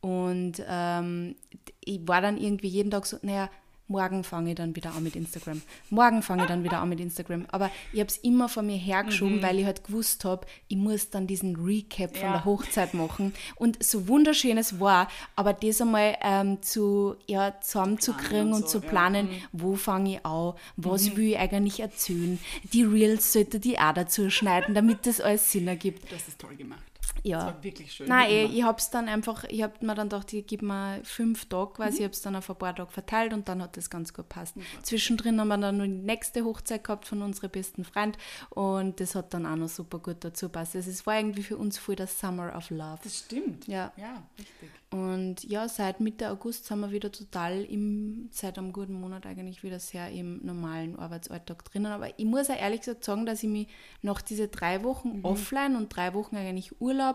und 0.00 0.62
ähm, 0.66 1.34
ich 1.80 2.06
war 2.06 2.20
dann 2.20 2.38
irgendwie 2.38 2.68
jeden 2.68 2.92
Tag 2.92 3.04
so, 3.04 3.18
naja, 3.22 3.50
morgen 3.86 4.24
fange 4.24 4.50
ich 4.50 4.56
dann 4.56 4.74
wieder 4.74 4.94
an 4.94 5.02
mit 5.02 5.14
Instagram. 5.16 5.60
Morgen 5.90 6.22
fange 6.22 6.42
ich 6.42 6.48
dann 6.48 6.64
wieder 6.64 6.78
an 6.78 6.88
mit 6.88 7.00
Instagram. 7.00 7.46
Aber 7.50 7.70
ich 7.92 8.00
habe 8.00 8.08
es 8.08 8.16
immer 8.18 8.48
vor 8.48 8.62
mir 8.62 8.76
hergeschoben, 8.76 9.42
weil 9.42 9.58
ich 9.58 9.66
halt 9.66 9.84
gewusst 9.84 10.24
habe, 10.24 10.46
ich 10.68 10.76
muss 10.76 11.10
dann 11.10 11.26
diesen 11.26 11.56
Recap 11.56 12.16
von 12.16 12.26
Ja. 12.26 12.32
der 12.32 12.44
Hochzeit 12.44 12.94
machen. 12.94 13.34
Und 13.56 13.82
so 13.82 14.08
wunderschön 14.08 14.56
es 14.58 14.80
war, 14.80 15.08
aber 15.36 15.52
das 15.52 15.80
einmal 15.80 16.16
ähm, 16.22 16.62
zu, 16.62 17.16
ja, 17.26 17.54
zusammenzukriegen 17.60 18.48
und 18.48 18.54
und, 18.54 18.68
so, 18.68 18.78
zu 18.80 18.84
ja. 18.84 18.90
planen, 18.90 19.28
wo 19.52 19.74
fange 19.74 20.14
ich 20.14 20.26
an, 20.26 20.54
was 20.76 21.16
will 21.16 21.30
ich 21.30 21.38
eigentlich 21.38 21.80
erzählen. 21.80 22.38
Die 22.72 22.82
Reels 22.84 23.32
sollte 23.32 23.60
die 23.60 23.78
auch 23.78 23.92
dazu 23.92 24.30
schneiden, 24.30 24.74
damit 24.74 25.06
das 25.06 25.20
alles 25.20 25.50
Sinn 25.52 25.68
ergibt. 25.68 26.10
Das 26.10 26.26
ist 26.28 26.38
toll 26.38 26.56
gemacht. 26.56 26.82
Ja. 27.24 27.38
Das 27.38 27.46
war 27.54 27.64
wirklich 27.64 27.92
schön. 27.92 28.06
Nein, 28.08 28.30
immer. 28.30 28.52
ich 28.54 28.62
habe 28.62 28.78
es 28.78 28.90
dann 28.90 29.08
einfach, 29.08 29.44
ich 29.44 29.62
habe 29.62 29.72
mir 29.80 29.94
dann 29.94 30.08
gedacht, 30.08 30.32
ich 30.32 30.46
gebe 30.46 30.64
mir 30.66 31.00
fünf 31.04 31.46
Tage 31.46 31.72
quasi, 31.72 31.96
ich 31.98 32.04
habe 32.04 32.12
es 32.12 32.22
dann 32.22 32.36
auf 32.36 32.48
ein 32.50 32.56
paar 32.56 32.74
Tage 32.76 32.92
verteilt 32.92 33.32
und 33.32 33.48
dann 33.48 33.62
hat 33.62 33.76
das 33.76 33.88
ganz 33.90 34.12
gut 34.12 34.28
gepasst. 34.28 34.54
Zwischendrin 34.82 35.40
haben 35.40 35.48
wir 35.48 35.58
dann 35.58 35.78
noch 35.78 35.84
die 35.84 35.90
nächste 35.90 36.44
Hochzeit 36.44 36.84
gehabt 36.84 37.06
von 37.06 37.22
unserem 37.22 37.50
besten 37.50 37.84
Freund 37.84 38.16
und 38.50 39.00
das 39.00 39.14
hat 39.14 39.32
dann 39.34 39.46
auch 39.46 39.56
noch 39.56 39.68
super 39.68 39.98
gut 39.98 40.18
dazu 40.20 40.46
gepasst. 40.46 40.76
Also 40.76 40.90
es 40.90 41.06
war 41.06 41.16
irgendwie 41.16 41.42
für 41.42 41.56
uns 41.56 41.78
voll 41.78 41.96
das 41.96 42.20
Summer 42.20 42.54
of 42.56 42.70
Love. 42.70 42.98
Das 43.02 43.18
stimmt. 43.18 43.66
Ja. 43.66 43.92
Ja, 43.96 44.22
richtig. 44.38 44.70
Und 44.90 45.42
ja, 45.42 45.68
seit 45.68 45.98
Mitte 45.98 46.30
August 46.30 46.66
sind 46.66 46.78
wir 46.78 46.92
wieder 46.92 47.10
total 47.10 47.64
im, 47.64 48.28
seit 48.30 48.58
einem 48.58 48.72
guten 48.72 48.92
Monat 48.92 49.26
eigentlich 49.26 49.64
wieder 49.64 49.80
sehr 49.80 50.08
im 50.12 50.38
normalen 50.44 50.96
Arbeitsalltag 50.96 51.64
drinnen. 51.64 51.90
Aber 51.90 52.16
ich 52.16 52.24
muss 52.24 52.48
auch 52.48 52.56
ehrlich 52.56 52.80
gesagt 52.82 53.02
sagen, 53.04 53.26
dass 53.26 53.42
ich 53.42 53.48
mich 53.48 53.66
nach 54.02 54.22
diese 54.22 54.46
drei 54.46 54.84
Wochen 54.84 55.18
Mhm. 55.18 55.24
offline 55.24 55.76
und 55.76 55.88
drei 55.94 56.14
Wochen 56.14 56.36
eigentlich 56.36 56.80
Urlaub, 56.80 57.13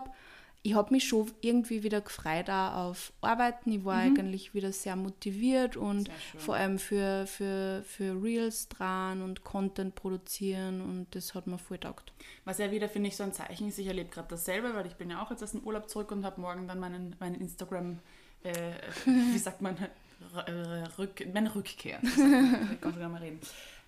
ich 0.62 0.74
habe 0.74 0.92
mich 0.92 1.08
schon 1.08 1.30
irgendwie 1.40 1.82
wieder 1.82 2.02
gefreut 2.02 2.50
auf 2.50 3.14
Arbeiten. 3.22 3.72
Ich 3.72 3.84
war 3.84 3.96
eigentlich 3.96 4.52
wieder 4.52 4.72
sehr 4.72 4.94
motiviert 4.94 5.76
und 5.76 6.08
Mhm. 6.08 6.12
Sehr 6.32 6.40
vor 6.40 6.54
allem 6.54 6.78
für, 6.78 7.26
für, 7.26 7.82
für 7.86 8.22
Reels 8.22 8.68
dran 8.68 9.22
und 9.22 9.42
Content 9.42 9.94
produzieren 9.94 10.82
und 10.82 11.06
das 11.14 11.34
hat 11.34 11.46
mir 11.46 11.56
voll 11.58 11.78
taugt. 11.78 12.12
Was 12.44 12.58
ja 12.58 12.70
wieder, 12.70 12.88
finde 12.90 13.08
ich, 13.08 13.16
so 13.16 13.22
ein 13.24 13.32
Zeichen 13.32 13.68
ist, 13.68 13.78
ich 13.78 13.86
erlebe 13.86 14.10
gerade 14.10 14.28
dasselbe, 14.28 14.74
weil 14.74 14.86
ich 14.86 14.96
bin 14.96 15.10
ja 15.10 15.22
auch 15.22 15.30
jetzt 15.30 15.42
aus 15.42 15.52
dem 15.52 15.62
Urlaub 15.62 15.88
zurück 15.88 16.10
und 16.12 16.24
habe 16.26 16.40
morgen 16.40 16.68
dann 16.68 16.78
meinen, 16.78 17.16
meinen 17.20 17.36
Instagram, 17.36 17.98
äh, 18.42 18.52
wie 19.06 19.38
sagt 19.38 19.62
man, 19.62 19.78
äh, 19.78 20.50
Rück, 20.98 21.26
meine 21.32 21.54
Rückkehr. 21.54 22.00
Ich 22.02 22.16
kann 22.80 22.92
schon 22.92 22.98
gar 23.00 23.08
mal 23.08 23.22
reden. 23.22 23.40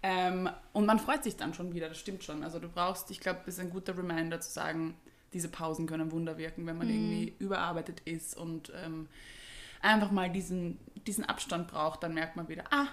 Ähm, 0.03 0.49
und 0.73 0.87
man 0.87 0.99
freut 0.99 1.23
sich 1.23 1.37
dann 1.37 1.53
schon 1.53 1.75
wieder, 1.75 1.89
das 1.89 1.99
stimmt 1.99 2.25
schon. 2.25 2.43
Also 2.43 2.59
du 2.59 2.69
brauchst, 2.69 3.11
ich 3.11 3.21
glaube, 3.21 3.41
das 3.45 3.55
ist 3.55 3.61
ein 3.61 3.71
guter 3.71 3.97
Reminder 3.97 4.41
zu 4.41 4.51
sagen, 4.51 4.97
diese 5.33 5.49
Pausen 5.49 5.87
können 5.87 6.13
Wunder 6.13 6.39
wirken, 6.39 6.67
wenn 6.67 6.79
man 6.79 6.89
irgendwie 6.91 7.35
überarbeitet 7.39 8.01
ist 8.05 8.37
und 8.37 8.73
ähm, 8.83 9.09
einfach 9.81 10.11
mal 10.11 10.31
diesen, 10.31 10.79
diesen 11.07 11.25
Abstand 11.25 11.69
braucht, 11.69 12.03
dann 12.03 12.15
merkt 12.15 12.37
man 12.37 12.49
wieder, 12.49 12.65
ah, 12.71 12.89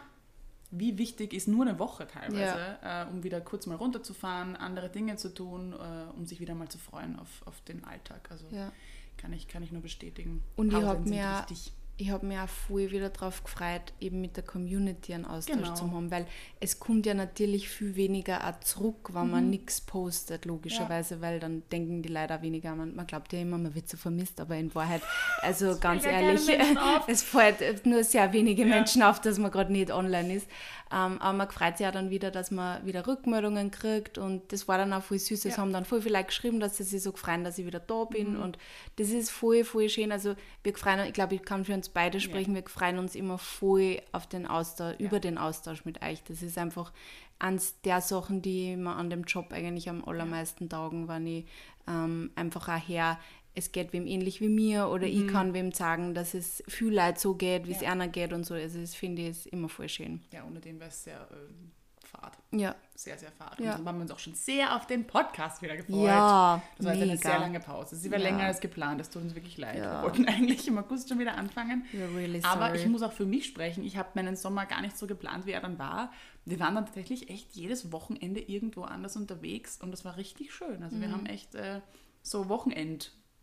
wie 0.71 0.97
wichtig 0.97 1.33
ist 1.33 1.47
nur 1.47 1.65
eine 1.65 1.80
Woche 1.80 2.07
teilweise, 2.07 2.77
äh, 2.83 3.06
um 3.12 3.24
wieder 3.24 3.41
kurz 3.41 3.65
mal 3.65 3.75
runterzufahren, 3.75 4.56
andere 4.56 4.89
Dinge 4.89 5.15
zu 5.15 5.33
tun, 5.33 5.74
äh, 5.74 6.15
um 6.15 6.25
sich 6.25 6.39
wieder 6.39 6.53
mal 6.56 6.69
zu 6.69 6.77
freuen 6.77 7.18
auf, 7.18 7.41
auf 7.45 7.59
den 7.62 7.83
Alltag. 7.83 8.30
Also 8.30 8.45
Ja. 8.51 8.71
kann, 9.18 9.33
ich, 9.33 9.47
kann 9.47 9.63
ich 9.63 9.71
nur 9.71 9.81
bestätigen. 9.81 10.44
Und 10.56 10.69
Pausen 10.71 10.88
habe 10.88 11.03
sind 11.03 11.09
mir, 11.09 11.39
wichtig. 11.50 11.74
Ich 12.01 12.12
hab 12.12 12.24
mir 12.24 12.44
auch 12.44 12.48
voll 12.50 12.92
wieder 12.92 13.10
darauf 13.10 13.44
gefreut, 13.44 13.81
eben 14.00 14.22
mit 14.22 14.38
der 14.38 14.44
Community 14.44 15.13
einen 15.13 15.25
Austausch 15.25 15.57
Genau. 15.57 15.74
zu 15.75 15.92
haben, 15.92 16.10
weil 16.12 16.25
es 16.62 16.80
kommt 16.80 17.06
ja 17.06 17.13
natürlich 17.13 17.68
viel 17.69 17.96
weniger 17.96 18.48
auch 18.48 18.60
zurück, 18.62 19.10
wenn 19.13 19.25
Mhm. 19.25 19.31
man 19.31 19.50
nichts 19.50 19.81
postet, 19.81 20.46
logischerweise, 20.46 21.19
weil 21.22 21.40
dann 21.42 21.63
denken 21.72 22.01
die 22.01 22.07
leider 22.10 22.42
weniger, 22.42 22.74
man, 22.75 22.96
man 22.96 23.06
glaubt 23.06 23.34
ja 23.34 23.40
immer, 23.40 23.57
man 23.57 23.75
wird 23.75 23.90
so 23.90 23.98
vermisst, 23.98 24.40
aber 24.40 24.56
in 24.56 24.74
Wahrheit, 24.75 25.01
also 25.42 25.78
ganz 25.78 26.06
ja 26.06 26.12
ehrlich, 26.12 26.48
es 27.07 27.22
fällt 27.22 27.86
nur 27.86 28.04
sehr 28.06 28.31
wenige 28.31 28.66
Menschen 28.66 29.04
auf, 29.04 29.19
dass 29.19 29.38
man 29.38 29.51
gerade 29.51 29.72
nicht 29.74 29.92
online 29.92 30.36
ist. 30.36 30.48
Ähm, 30.91 31.21
aber 31.21 31.38
man 31.38 31.50
freut 31.51 31.77
sich 31.77 31.83
ja 31.86 31.91
dann 31.91 32.09
wieder, 32.09 32.31
dass 32.31 32.50
man 32.50 32.83
wieder 32.86 33.06
Rückmeldungen 33.06 33.69
kriegt 33.69 34.18
und 34.18 34.51
das 34.51 34.68
war 34.68 34.77
dann 34.80 34.91
auch 34.94 35.03
voll 35.03 35.19
süß. 35.19 35.45
Es 35.45 35.56
Ja. 35.56 35.62
haben 35.62 35.71
dann 35.71 35.86
voll 35.86 36.01
viele 36.01 36.15
Leute 36.15 36.27
geschrieben, 36.27 36.59
dass 36.59 36.77
sie 36.77 36.83
sich 36.83 37.03
so 37.03 37.12
gefreut, 37.12 37.45
dass 37.45 37.57
ich 37.59 37.65
wieder 37.68 37.80
da 37.80 38.06
bin 38.06 38.33
Mhm. 38.38 38.41
und 38.41 38.57
das 38.95 39.09
ist 39.09 39.30
voll, 39.30 39.63
voll 39.63 39.88
schön. 39.89 40.12
Also 40.12 40.36
wir 40.63 40.75
freuen 40.75 41.06
ich 41.06 41.13
glaube, 41.13 41.36
ich 41.36 41.44
kann 41.44 41.63
für 41.63 41.74
uns 41.75 41.89
beide 41.89 42.19
sprechen, 42.19 42.56
wir 42.56 42.63
freuen 42.68 42.97
uns 42.97 43.13
immer 43.13 43.38
voll 43.38 44.01
auf 44.12 44.25
den 44.27 44.47
Austausch, 44.47 44.95
über 45.00 45.19
den 45.19 45.38
Austausch 45.38 45.86
mit 45.86 46.01
euch. 46.01 46.24
Das 46.24 46.41
ist 46.41 46.57
einfach 46.57 46.91
eins 47.38 47.80
der 47.81 48.01
Sachen, 48.01 48.41
die 48.41 48.75
mir 48.75 48.95
an 48.95 49.09
dem 49.09 49.24
Job 49.24 49.53
eigentlich 49.53 49.89
am 49.89 50.03
allermeisten 50.03 50.69
taugen, 50.69 51.08
wenn 51.08 51.25
ich 51.27 51.46
ähm, 51.88 52.31
einfach 52.36 52.67
auch 52.67 52.88
her, 52.88 53.17
es 53.56 53.72
geht 53.72 53.91
wem 53.94 54.06
ähnlich 54.08 54.41
wie 54.41 54.48
mir 54.50 54.88
oder 54.89 55.06
ich 55.08 55.27
kann 55.27 55.53
wem 55.53 55.72
sagen, 55.72 56.13
dass 56.13 56.34
es 56.34 56.63
viel 56.68 56.94
Leid 56.94 57.20
so 57.20 57.34
geht, 57.36 57.68
wie 57.68 57.72
es 57.72 57.79
Mhm. 57.79 57.84
Ja. 57.84 57.91
einer 57.91 58.08
geht 58.08 58.32
und 58.34 58.46
so. 58.46 58.53
Also 58.53 58.79
das 58.79 58.96
finde 58.96 59.24
ich 59.24 59.29
ist 59.29 59.48
immer 59.48 59.70
voll 59.70 59.89
schön. 59.89 60.22
Ja, 60.32 60.46
ohne 60.46 60.60
den 60.60 60.79
wäre 60.79 60.89
es 60.89 61.03
sehr 61.03 61.27
ähm, 61.32 61.72
fad. 62.03 62.38
Ja. 62.51 62.75
Sehr, 62.96 63.18
sehr 63.18 63.32
fad. 63.32 63.60
Ja. 63.60 63.74
Und 63.75 63.79
so 63.82 63.86
haben 63.86 63.98
wir 63.98 64.01
uns 64.03 64.12
auch 64.12 64.20
schon 64.20 64.34
sehr 64.34 64.75
auf 64.75 64.88
den 64.88 65.06
Podcast 65.06 65.62
wieder 65.62 65.75
gefreut. 65.77 66.06
Ja, 66.06 66.62
Das 66.77 66.86
war 66.86 66.94
jetzt 66.94 67.03
eine 67.03 67.12
mega. 67.13 67.29
sehr 67.29 67.39
lange 67.39 67.60
Pause. 67.60 67.96
Sie 67.96 68.10
war 68.12 68.18
Ja. 68.20 68.24
länger 68.24 68.44
als 68.46 68.60
geplant. 68.62 69.00
Das 69.00 69.10
tut 69.10 69.24
uns 69.24 69.36
wirklich 69.36 69.58
leid. 69.58 69.77
Ja. 69.77 70.00
Wir 70.01 70.03
wollten 70.03 70.25
eigentlich 70.27 70.68
im 70.68 70.77
August 70.77 71.10
schon 71.10 71.20
wieder 71.20 71.36
anfangen. 71.36 71.86
We're 71.94 72.15
really 72.15 72.41
Aber 72.44 72.68
sorry. 72.68 72.79
ich 72.79 72.88
muss 72.88 73.01
auch 73.01 73.13
für 73.13 73.25
mich 73.25 73.46
sprechen. 73.46 73.84
Ich 73.84 73.98
habe 73.98 74.10
meinen 74.15 74.36
Sommer 74.36 74.65
gar 74.65 74.82
nicht 74.82 74.98
so 74.98 75.06
geplant, 75.08 75.46
wie 75.46 75.51
er 75.51 75.62
dann 75.62 75.77
war. 75.79 76.12
Wir 76.46 76.60
waren 76.60 76.75
dann 76.75 76.86
tatsächlich 76.86 77.29
echt 77.29 77.51
jedes 77.56 77.91
Wochenende 77.91 78.39
irgendwo 78.41 78.84
anders 78.84 79.15
unterwegs 79.18 79.77
und 79.82 79.91
das 79.91 80.03
war 80.06 80.18
richtig 80.18 80.53
schön. 80.53 80.82
Also 80.84 81.00
wir 81.00 81.12
haben 81.12 81.25
echt 81.25 81.53
äh, 81.56 81.82
so 82.24 82.50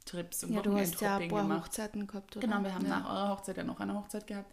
Wochenendtrips 0.07 0.45
und 0.45 0.51
Mhm. 0.51 0.57
ja, 0.57 0.63
du 0.63 0.77
hast 0.79 1.01
ja 1.01 1.17
ein 1.17 1.29
paar 1.29 1.43
gemacht. 1.43 1.65
Hochzeiten 1.67 2.07
gehabt, 2.07 2.37
oder? 2.37 2.47
Genau, 2.47 2.63
wir 2.63 2.75
haben 2.75 2.85
ja. 2.87 3.01
nach 3.01 3.09
eurer 3.11 3.29
Hochzeit 3.31 3.57
ja 3.57 3.65
noch 3.65 3.81
eine 3.81 3.95
Hochzeit 3.95 4.27
gehabt. 4.27 4.53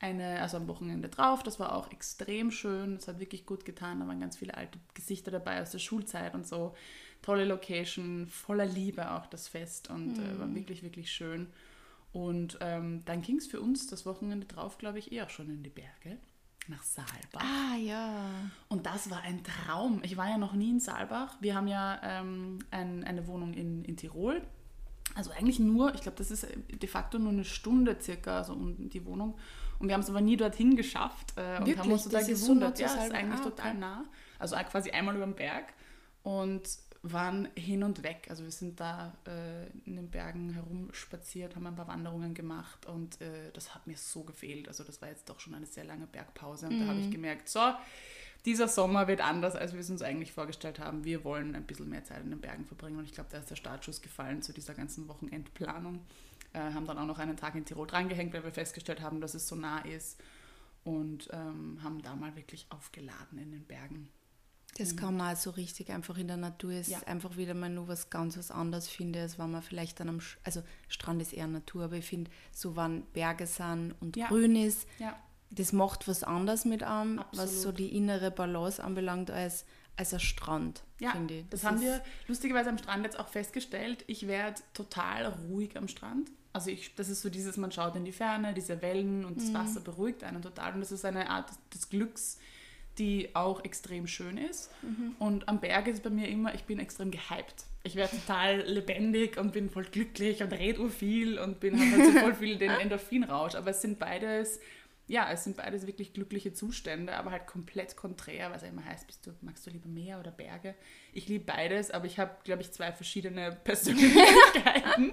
Eine, 0.00 0.40
also 0.40 0.58
am 0.58 0.68
Wochenende 0.68 1.08
drauf. 1.08 1.42
Das 1.42 1.58
war 1.58 1.74
auch 1.74 1.90
extrem 1.90 2.50
schön. 2.52 2.94
Das 2.94 3.08
hat 3.08 3.18
wirklich 3.18 3.46
gut 3.46 3.64
getan. 3.64 3.98
Da 4.00 4.06
waren 4.06 4.20
ganz 4.20 4.36
viele 4.36 4.56
alte 4.56 4.78
Gesichter 4.94 5.32
dabei 5.32 5.60
aus 5.60 5.70
der 5.72 5.80
Schulzeit 5.80 6.34
und 6.34 6.46
so. 6.46 6.74
Tolle 7.20 7.44
Location, 7.44 8.28
voller 8.28 8.64
Liebe 8.66 9.10
auch 9.10 9.26
das 9.26 9.48
Fest 9.48 9.90
und 9.90 10.16
äh, 10.18 10.20
Mhm. 10.20 10.38
war 10.38 10.54
wirklich, 10.54 10.82
wirklich 10.84 11.10
schön. 11.10 11.48
Und 12.12 12.58
ähm, 12.60 13.02
dann 13.06 13.22
ging 13.22 13.36
es 13.38 13.48
für 13.48 13.60
uns 13.60 13.88
das 13.88 14.06
Wochenende 14.06 14.46
drauf, 14.46 14.78
glaube 14.78 14.98
ich, 15.00 15.10
eh 15.12 15.22
auch 15.22 15.30
schon 15.30 15.50
in 15.50 15.62
die 15.64 15.70
Berge. 15.70 16.18
Nach 16.68 16.82
Saalbach. 16.82 17.42
Ah, 17.42 17.76
ja. 17.76 18.24
Und 18.68 18.86
das 18.86 19.10
war 19.10 19.22
ein 19.22 19.42
Traum. 19.42 20.00
Ich 20.04 20.16
war 20.16 20.28
ja 20.28 20.38
noch 20.38 20.52
nie 20.52 20.70
in 20.70 20.80
Saalbach. 20.80 21.36
Wir 21.40 21.54
haben 21.56 21.66
ja 21.66 21.98
ähm, 22.04 22.58
ein, 22.70 23.02
eine 23.04 23.26
Wohnung 23.26 23.52
in, 23.54 23.84
in 23.84 23.96
Tirol. 23.96 24.42
Also 25.18 25.32
eigentlich 25.32 25.58
nur, 25.58 25.92
ich 25.96 26.02
glaube, 26.02 26.16
das 26.16 26.30
ist 26.30 26.46
de 26.68 26.88
facto 26.88 27.18
nur 27.18 27.32
eine 27.32 27.44
Stunde 27.44 27.96
circa 28.00 28.44
so 28.44 28.52
um 28.52 28.88
die 28.88 29.04
Wohnung. 29.04 29.36
Und 29.80 29.88
wir 29.88 29.94
haben 29.94 30.02
es 30.02 30.08
aber 30.08 30.20
nie 30.20 30.36
dorthin 30.36 30.76
geschafft 30.76 31.32
äh, 31.36 31.40
und 31.58 31.66
Wirklich? 31.66 31.78
haben 31.78 31.90
uns 31.92 32.04
total 32.04 32.20
Das 32.20 32.28
ist 32.28 32.44
so 32.44 32.54
nah 32.54 32.70
gewundert. 32.70 32.78
ja, 32.78 32.86
es 32.86 33.04
ist 33.04 33.12
eigentlich 33.12 33.40
Ah, 33.40 33.44
total 33.44 33.70
okay. 33.70 33.78
nah. 33.80 34.04
Also 34.38 34.54
quasi 34.70 34.90
einmal 34.92 35.16
über 35.16 35.26
den 35.26 35.34
Berg. 35.34 35.72
Und 36.22 36.68
waren 37.02 37.48
hin 37.56 37.82
und 37.82 38.02
weg. 38.04 38.26
Also 38.28 38.44
wir 38.44 38.50
sind 38.52 38.78
da 38.78 39.12
äh, 39.26 39.66
in 39.84 39.96
den 39.96 40.08
Bergen 40.08 40.52
herumspaziert, 40.52 41.56
haben 41.56 41.66
ein 41.66 41.76
paar 41.76 41.88
Wanderungen 41.88 42.34
gemacht 42.34 42.86
und 42.86 43.20
äh, 43.20 43.50
das 43.52 43.74
hat 43.74 43.86
mir 43.86 43.96
so 43.96 44.22
gefehlt. 44.22 44.68
Also 44.68 44.84
das 44.84 45.00
war 45.00 45.08
jetzt 45.08 45.28
doch 45.28 45.40
schon 45.40 45.54
eine 45.54 45.66
sehr 45.66 45.84
lange 45.84 46.06
Bergpause 46.06 46.66
und 46.66 46.76
mhm. 46.76 46.80
da 46.80 46.86
habe 46.88 47.00
ich 47.00 47.10
gemerkt, 47.10 47.48
so, 47.48 47.60
dieser 48.48 48.66
Sommer 48.66 49.08
wird 49.08 49.20
anders, 49.20 49.54
als 49.54 49.74
wir 49.74 49.80
es 49.80 49.90
uns 49.90 50.00
eigentlich 50.00 50.32
vorgestellt 50.32 50.78
haben. 50.78 51.04
Wir 51.04 51.22
wollen 51.22 51.54
ein 51.54 51.64
bisschen 51.64 51.90
mehr 51.90 52.04
Zeit 52.04 52.24
in 52.24 52.30
den 52.30 52.40
Bergen 52.40 52.64
verbringen 52.64 52.98
und 52.98 53.04
ich 53.04 53.12
glaube, 53.12 53.28
da 53.30 53.36
ist 53.36 53.50
der 53.50 53.56
Startschuss 53.56 54.00
gefallen 54.00 54.40
zu 54.40 54.54
dieser 54.54 54.72
ganzen 54.72 55.06
Wochenendplanung. 55.06 56.00
Äh, 56.54 56.60
haben 56.60 56.86
dann 56.86 56.96
auch 56.96 57.04
noch 57.04 57.18
einen 57.18 57.36
Tag 57.36 57.54
in 57.56 57.66
Tirol 57.66 57.86
drangehängt, 57.86 58.32
weil 58.32 58.42
wir 58.42 58.50
festgestellt 58.50 59.02
haben, 59.02 59.20
dass 59.20 59.34
es 59.34 59.46
so 59.46 59.54
nah 59.54 59.80
ist 59.80 60.18
und 60.82 61.28
ähm, 61.30 61.78
haben 61.82 62.00
da 62.00 62.16
mal 62.16 62.34
wirklich 62.36 62.66
aufgeladen 62.70 63.38
in 63.38 63.50
den 63.50 63.66
Bergen. 63.66 64.08
Das 64.78 64.96
kann 64.96 65.16
man 65.16 65.34
auch 65.34 65.38
so 65.38 65.50
richtig 65.50 65.90
einfach 65.90 66.16
in 66.16 66.28
der 66.28 66.36
Natur 66.36 66.72
ist 66.72 66.88
ja. 66.88 67.00
einfach 67.06 67.36
wieder 67.36 67.52
mal 67.52 67.68
nur 67.68 67.88
was 67.88 68.10
ganz 68.10 68.38
was 68.38 68.50
anderes 68.50 68.88
finde, 68.88 69.20
als 69.20 69.38
wenn 69.38 69.50
man 69.50 69.60
vielleicht 69.60 69.98
dann 70.00 70.08
am, 70.08 70.20
also 70.44 70.62
Strand 70.88 71.20
ist 71.20 71.32
eher 71.32 71.48
Natur, 71.48 71.84
aber 71.84 71.96
ich 71.96 72.06
finde, 72.06 72.30
so 72.52 72.76
wenn 72.76 73.02
Berge 73.12 73.46
sind 73.46 73.94
und 74.00 74.16
ja. 74.16 74.28
grün 74.28 74.56
ist, 74.56 74.86
ja. 74.98 75.18
Das 75.50 75.72
macht 75.72 76.08
was 76.08 76.24
anderes 76.24 76.64
mit 76.64 76.82
einem, 76.82 77.18
Absolut. 77.18 77.46
was 77.46 77.62
so 77.62 77.72
die 77.72 77.96
innere 77.96 78.30
Balance 78.30 78.82
anbelangt, 78.82 79.30
als, 79.30 79.64
als 79.96 80.12
ein 80.12 80.20
Strand, 80.20 80.82
ja, 81.00 81.10
finde 81.10 81.38
ich. 81.38 81.48
Das, 81.48 81.60
das 81.60 81.70
haben 81.70 81.80
wir 81.80 82.02
lustigerweise 82.26 82.70
am 82.70 82.78
Strand 82.78 83.04
jetzt 83.04 83.18
auch 83.18 83.28
festgestellt. 83.28 84.04
Ich 84.06 84.26
werde 84.26 84.60
total 84.74 85.26
ruhig 85.26 85.76
am 85.76 85.88
Strand. 85.88 86.30
Also 86.52 86.70
ich, 86.70 86.94
das 86.94 87.08
ist 87.08 87.22
so 87.22 87.30
dieses, 87.30 87.56
man 87.56 87.72
schaut 87.72 87.94
in 87.96 88.04
die 88.04 88.12
Ferne, 88.12 88.52
diese 88.54 88.82
Wellen 88.82 89.24
und 89.24 89.36
das 89.36 89.48
mhm. 89.48 89.54
Wasser 89.54 89.80
beruhigt 89.80 90.24
einen 90.24 90.42
total. 90.42 90.74
Und 90.74 90.80
das 90.80 90.92
ist 90.92 91.04
eine 91.04 91.30
Art 91.30 91.50
des 91.74 91.88
Glücks, 91.88 92.38
die 92.98 93.34
auch 93.34 93.64
extrem 93.64 94.06
schön 94.06 94.38
ist. 94.38 94.70
Mhm. 94.82 95.14
Und 95.18 95.48
am 95.48 95.60
Berg 95.60 95.86
ist 95.86 96.02
bei 96.02 96.10
mir 96.10 96.28
immer, 96.28 96.54
ich 96.54 96.64
bin 96.64 96.78
extrem 96.78 97.10
gehypt. 97.10 97.66
Ich 97.84 97.94
werde 97.94 98.16
total 98.16 98.60
lebendig 98.66 99.38
und 99.38 99.52
bin 99.52 99.70
voll 99.70 99.84
glücklich 99.84 100.42
und 100.42 100.52
rede 100.52 100.88
viel 100.90 101.38
und 101.38 101.60
bin 101.60 101.78
halt 101.78 102.12
so 102.12 102.18
voll 102.18 102.34
viel 102.34 102.58
den 102.58 102.70
Endorphinrausch. 102.80 103.54
Aber 103.54 103.70
es 103.70 103.82
sind 103.82 103.98
beides 103.98 104.58
ja, 105.08 105.32
es 105.32 105.44
sind 105.44 105.56
beides 105.56 105.86
wirklich 105.86 106.12
glückliche 106.12 106.52
Zustände, 106.52 107.16
aber 107.16 107.30
halt 107.30 107.46
komplett 107.46 107.96
konträr, 107.96 108.50
was 108.50 108.62
immer 108.62 108.84
heißt, 108.84 109.06
bist 109.06 109.26
du, 109.26 109.32
magst 109.40 109.66
du 109.66 109.70
lieber 109.70 109.88
Meer 109.88 110.20
oder 110.20 110.30
Berge? 110.30 110.74
Ich 111.14 111.28
liebe 111.28 111.44
beides, 111.44 111.90
aber 111.90 112.04
ich 112.04 112.18
habe, 112.18 112.36
glaube 112.44 112.60
ich, 112.60 112.70
zwei 112.72 112.92
verschiedene 112.92 113.52
Persönlichkeiten, 113.64 115.12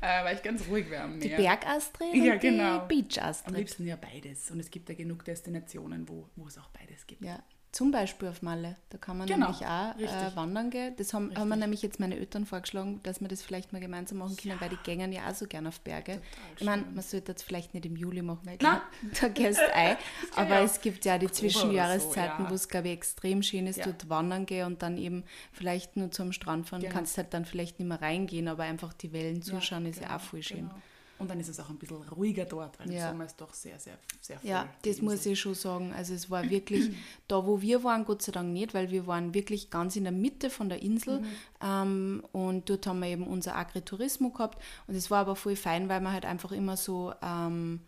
äh, 0.00 0.24
weil 0.24 0.36
ich 0.36 0.42
ganz 0.42 0.66
ruhig 0.68 0.88
wäre 0.88 1.02
am 1.02 1.18
Meer. 1.18 1.36
Die 1.36 1.42
Bergastrid 1.42 2.14
ja, 2.14 2.36
genau. 2.36 2.86
die 2.86 3.02
Beachastrid. 3.02 3.48
Am 3.48 3.54
liebsten 3.54 3.86
ja 3.86 3.96
beides. 3.96 4.50
Und 4.52 4.60
es 4.60 4.70
gibt 4.70 4.88
ja 4.88 4.94
genug 4.94 5.24
Destinationen, 5.24 6.08
wo, 6.08 6.28
wo 6.36 6.46
es 6.46 6.56
auch 6.56 6.70
beides 6.70 7.06
gibt. 7.06 7.24
Ja, 7.24 7.42
zum 7.72 7.90
Beispiel 7.90 8.28
auf 8.28 8.42
Malle. 8.42 8.76
Da 8.90 8.98
kann 8.98 9.16
man 9.16 9.26
genau, 9.26 9.46
nämlich 9.46 9.66
auch 9.66 9.96
äh, 9.98 10.36
wandern 10.36 10.68
gehen. 10.68 10.94
Das 10.96 11.14
haben, 11.14 11.34
haben 11.34 11.48
mir 11.48 11.56
nämlich 11.56 11.80
jetzt 11.80 12.00
meine 12.00 12.16
Eltern 12.18 12.44
vorgeschlagen, 12.44 13.00
dass 13.02 13.22
wir 13.22 13.28
das 13.28 13.42
vielleicht 13.42 13.72
mal 13.72 13.80
gemeinsam 13.80 14.18
machen 14.18 14.36
können, 14.36 14.54
ja. 14.54 14.60
weil 14.60 14.68
die 14.68 14.78
gängen 14.84 15.10
ja 15.10 15.26
auch 15.26 15.34
so 15.34 15.46
gerne 15.46 15.70
auf 15.70 15.80
Berge. 15.80 16.12
Total 16.12 16.22
ich 16.58 16.64
meine, 16.64 16.82
man 16.82 17.02
sollte 17.02 17.32
das 17.32 17.42
vielleicht 17.42 17.72
nicht 17.72 17.86
im 17.86 17.96
Juli 17.96 18.20
machen, 18.20 18.42
weil 18.44 18.58
da 19.20 19.28
gehst 19.28 19.58
du 19.58 19.74
ein. 19.74 19.96
Aber 20.36 20.60
es 20.60 20.82
gibt 20.82 21.06
ja 21.06 21.16
die 21.16 21.30
Zwischenjahreszeiten, 21.30 22.38
so, 22.38 22.44
ja. 22.44 22.50
wo 22.50 22.54
es, 22.54 22.68
glaube 22.68 22.88
ich, 22.88 22.94
extrem 22.94 23.42
schön 23.42 23.66
ist, 23.66 23.78
ja. 23.78 23.86
dort 23.86 24.10
wandern 24.10 24.44
gehen 24.44 24.66
und 24.66 24.82
dann 24.82 24.98
eben 24.98 25.24
vielleicht 25.52 25.96
nur 25.96 26.10
zum 26.10 26.32
Strand 26.32 26.68
fahren. 26.68 26.82
Genau. 26.82 26.92
Kannst 26.92 27.16
halt 27.16 27.32
dann 27.32 27.46
vielleicht 27.46 27.78
nicht 27.78 27.88
mehr 27.88 28.02
reingehen, 28.02 28.48
aber 28.48 28.64
einfach 28.64 28.92
die 28.92 29.14
Wellen 29.14 29.40
zuschauen, 29.40 29.86
ist 29.86 30.00
genau, 30.00 30.10
ja 30.10 30.16
auch 30.16 30.20
voll 30.20 30.42
schön. 30.42 30.68
Genau. 30.68 30.74
Und 31.22 31.30
dann 31.30 31.40
ist 31.40 31.48
es 31.48 31.60
auch 31.60 31.70
ein 31.70 31.78
bisschen 31.78 32.02
ruhiger 32.08 32.44
dort, 32.44 32.78
weil 32.78 32.90
ja. 32.92 33.06
im 33.06 33.12
Sommer 33.12 33.26
ist 33.26 33.40
doch 33.40 33.54
sehr, 33.54 33.78
sehr, 33.78 33.96
sehr 34.20 34.38
voll. 34.38 34.50
Ja, 34.50 34.68
das 34.82 35.00
muss 35.00 35.24
ich 35.24 35.38
schon 35.38 35.54
sagen. 35.54 35.92
Also 35.92 36.14
es 36.14 36.30
war 36.30 36.48
wirklich, 36.50 36.90
da 37.28 37.46
wo 37.46 37.60
wir 37.60 37.84
waren, 37.84 38.04
Gott 38.04 38.22
sei 38.22 38.32
Dank 38.32 38.52
nicht, 38.52 38.74
weil 38.74 38.90
wir 38.90 39.06
waren 39.06 39.32
wirklich 39.34 39.70
ganz 39.70 39.96
in 39.96 40.04
der 40.04 40.12
Mitte 40.12 40.50
von 40.50 40.68
der 40.68 40.82
Insel 40.82 41.20
mhm. 41.20 41.26
ähm, 41.62 42.22
und 42.32 42.68
dort 42.68 42.86
haben 42.86 43.00
wir 43.00 43.08
eben 43.08 43.26
unser 43.26 43.56
Agritourismus 43.56 44.34
gehabt 44.34 44.62
und 44.86 44.94
es 44.94 45.10
war 45.10 45.20
aber 45.20 45.36
voll 45.36 45.56
fein, 45.56 45.88
weil 45.88 46.00
wir 46.00 46.12
halt 46.12 46.24
einfach 46.24 46.52
immer 46.52 46.76
so, 46.76 47.14
ähm, 47.22 47.80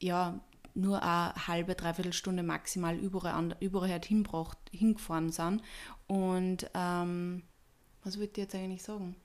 ja, 0.00 0.40
nur 0.74 1.02
eine 1.02 1.34
halbe, 1.46 1.74
dreiviertel 1.74 2.12
Stunde 2.12 2.42
maximal 2.42 2.96
überall, 2.96 3.56
überall 3.60 3.90
halt 3.90 4.04
hinbracht, 4.04 4.58
hingefahren 4.70 5.30
sind. 5.30 5.62
Und 6.06 6.70
ähm, 6.74 7.42
was 8.04 8.18
wollte 8.18 8.40
ich 8.40 8.44
jetzt 8.44 8.54
eigentlich 8.54 8.82
sagen? 8.82 9.16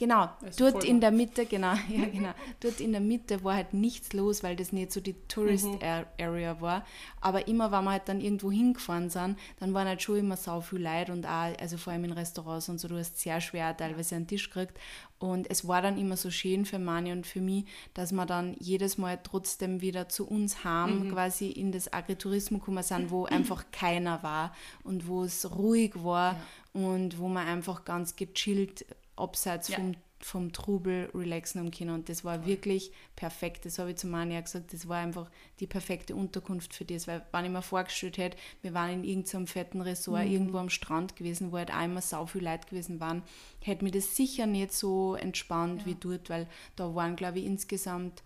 Genau, 0.00 0.30
dort 0.56 0.82
in 0.82 1.02
der 1.02 1.10
Mitte, 1.10 1.44
genau, 1.44 1.74
ja, 1.90 2.06
genau. 2.06 2.30
Dort 2.60 2.80
in 2.80 2.92
der 2.92 3.02
Mitte 3.02 3.44
war 3.44 3.56
halt 3.56 3.74
nichts 3.74 4.14
los, 4.14 4.42
weil 4.42 4.56
das 4.56 4.72
nicht 4.72 4.92
so 4.92 5.00
die 5.02 5.12
Tourist 5.28 5.66
mhm. 5.66 5.78
Area 6.18 6.58
war. 6.62 6.86
Aber 7.20 7.46
immer, 7.48 7.70
wenn 7.70 7.84
wir 7.84 7.90
halt 7.90 8.08
dann 8.08 8.22
irgendwo 8.22 8.50
hingefahren 8.50 9.10
sind, 9.10 9.38
dann 9.58 9.74
waren 9.74 9.86
halt 9.86 10.00
schon 10.00 10.16
immer 10.16 10.38
so 10.38 10.62
viel 10.62 10.82
Leute 10.82 11.12
und 11.12 11.26
auch, 11.26 11.52
also 11.60 11.76
vor 11.76 11.92
allem 11.92 12.04
in 12.04 12.12
Restaurants 12.12 12.70
und 12.70 12.80
so, 12.80 12.88
du 12.88 12.96
hast 12.96 13.20
sehr 13.20 13.42
schwer 13.42 13.76
teilweise 13.76 14.16
einen 14.16 14.26
Tisch 14.26 14.48
gekriegt. 14.48 14.72
Und 15.18 15.50
es 15.50 15.68
war 15.68 15.82
dann 15.82 15.98
immer 15.98 16.16
so 16.16 16.30
schön 16.30 16.64
für 16.64 16.78
Mani 16.78 17.12
und 17.12 17.26
für 17.26 17.42
mich, 17.42 17.66
dass 17.92 18.10
wir 18.10 18.24
dann 18.24 18.56
jedes 18.58 18.96
Mal 18.96 19.18
trotzdem 19.22 19.82
wieder 19.82 20.08
zu 20.08 20.26
uns 20.26 20.64
haben, 20.64 21.08
mhm. 21.08 21.12
quasi 21.12 21.50
in 21.50 21.72
das 21.72 21.92
Agritourismus 21.92 22.60
gekommen 22.60 22.82
sind, 22.82 23.10
wo 23.10 23.26
einfach 23.26 23.66
keiner 23.70 24.22
war 24.22 24.54
und 24.82 25.06
wo 25.06 25.24
es 25.24 25.54
ruhig 25.54 25.92
war 26.02 26.36
ja. 26.72 26.88
und 26.88 27.18
wo 27.18 27.28
man 27.28 27.46
einfach 27.46 27.84
ganz 27.84 28.16
gechillt 28.16 28.86
abseits 29.20 29.68
ja. 29.68 29.76
vom, 29.76 29.94
vom 30.18 30.52
Trubel 30.52 31.10
relaxen 31.14 31.60
am 31.60 31.70
können. 31.70 31.90
Und 31.90 32.08
das 32.08 32.24
war 32.24 32.46
wirklich 32.46 32.92
perfekt. 33.16 33.64
Das 33.64 33.78
habe 33.78 33.90
ich 33.90 33.96
zu 33.96 34.06
Mania 34.06 34.40
gesagt. 34.40 34.72
Das 34.72 34.88
war 34.88 34.98
einfach 34.98 35.30
die 35.60 35.66
perfekte 35.66 36.14
Unterkunft 36.14 36.74
für 36.74 36.84
das. 36.84 37.06
Weil, 37.06 37.24
wenn 37.32 37.44
ich 37.44 37.50
mir 37.50 37.62
vorgestellt 37.62 38.18
hätte, 38.18 38.36
wir 38.62 38.74
waren 38.74 38.90
in 38.90 39.04
irgendeinem 39.04 39.46
fetten 39.46 39.80
Resort 39.80 40.26
mhm. 40.26 40.32
irgendwo 40.32 40.58
am 40.58 40.70
Strand 40.70 41.16
gewesen, 41.16 41.52
wo 41.52 41.58
halt 41.58 41.74
einmal 41.74 42.02
so 42.02 42.26
viel 42.26 42.44
Leute 42.44 42.68
gewesen 42.68 43.00
waren, 43.00 43.22
hätte 43.62 43.84
mir 43.84 43.92
das 43.92 44.16
sicher 44.16 44.46
nicht 44.46 44.72
so 44.72 45.14
entspannt 45.14 45.82
ja. 45.82 45.86
wie 45.86 45.94
dort, 45.94 46.28
weil 46.30 46.48
da 46.76 46.94
waren, 46.94 47.16
glaube 47.16 47.38
ich, 47.38 47.46
insgesamt 47.46 48.22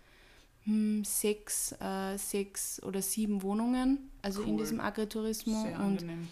hm, 0.64 1.04
sechs, 1.04 1.72
äh, 1.80 2.16
sechs 2.16 2.82
oder 2.82 3.02
sieben 3.02 3.42
Wohnungen, 3.42 4.10
also 4.22 4.40
cool. 4.42 4.48
in 4.48 4.56
diesem 4.58 4.80
Agritourismus. 4.80 5.62
Sehr 5.62 5.74
und 5.74 5.80
angenehm 5.80 6.28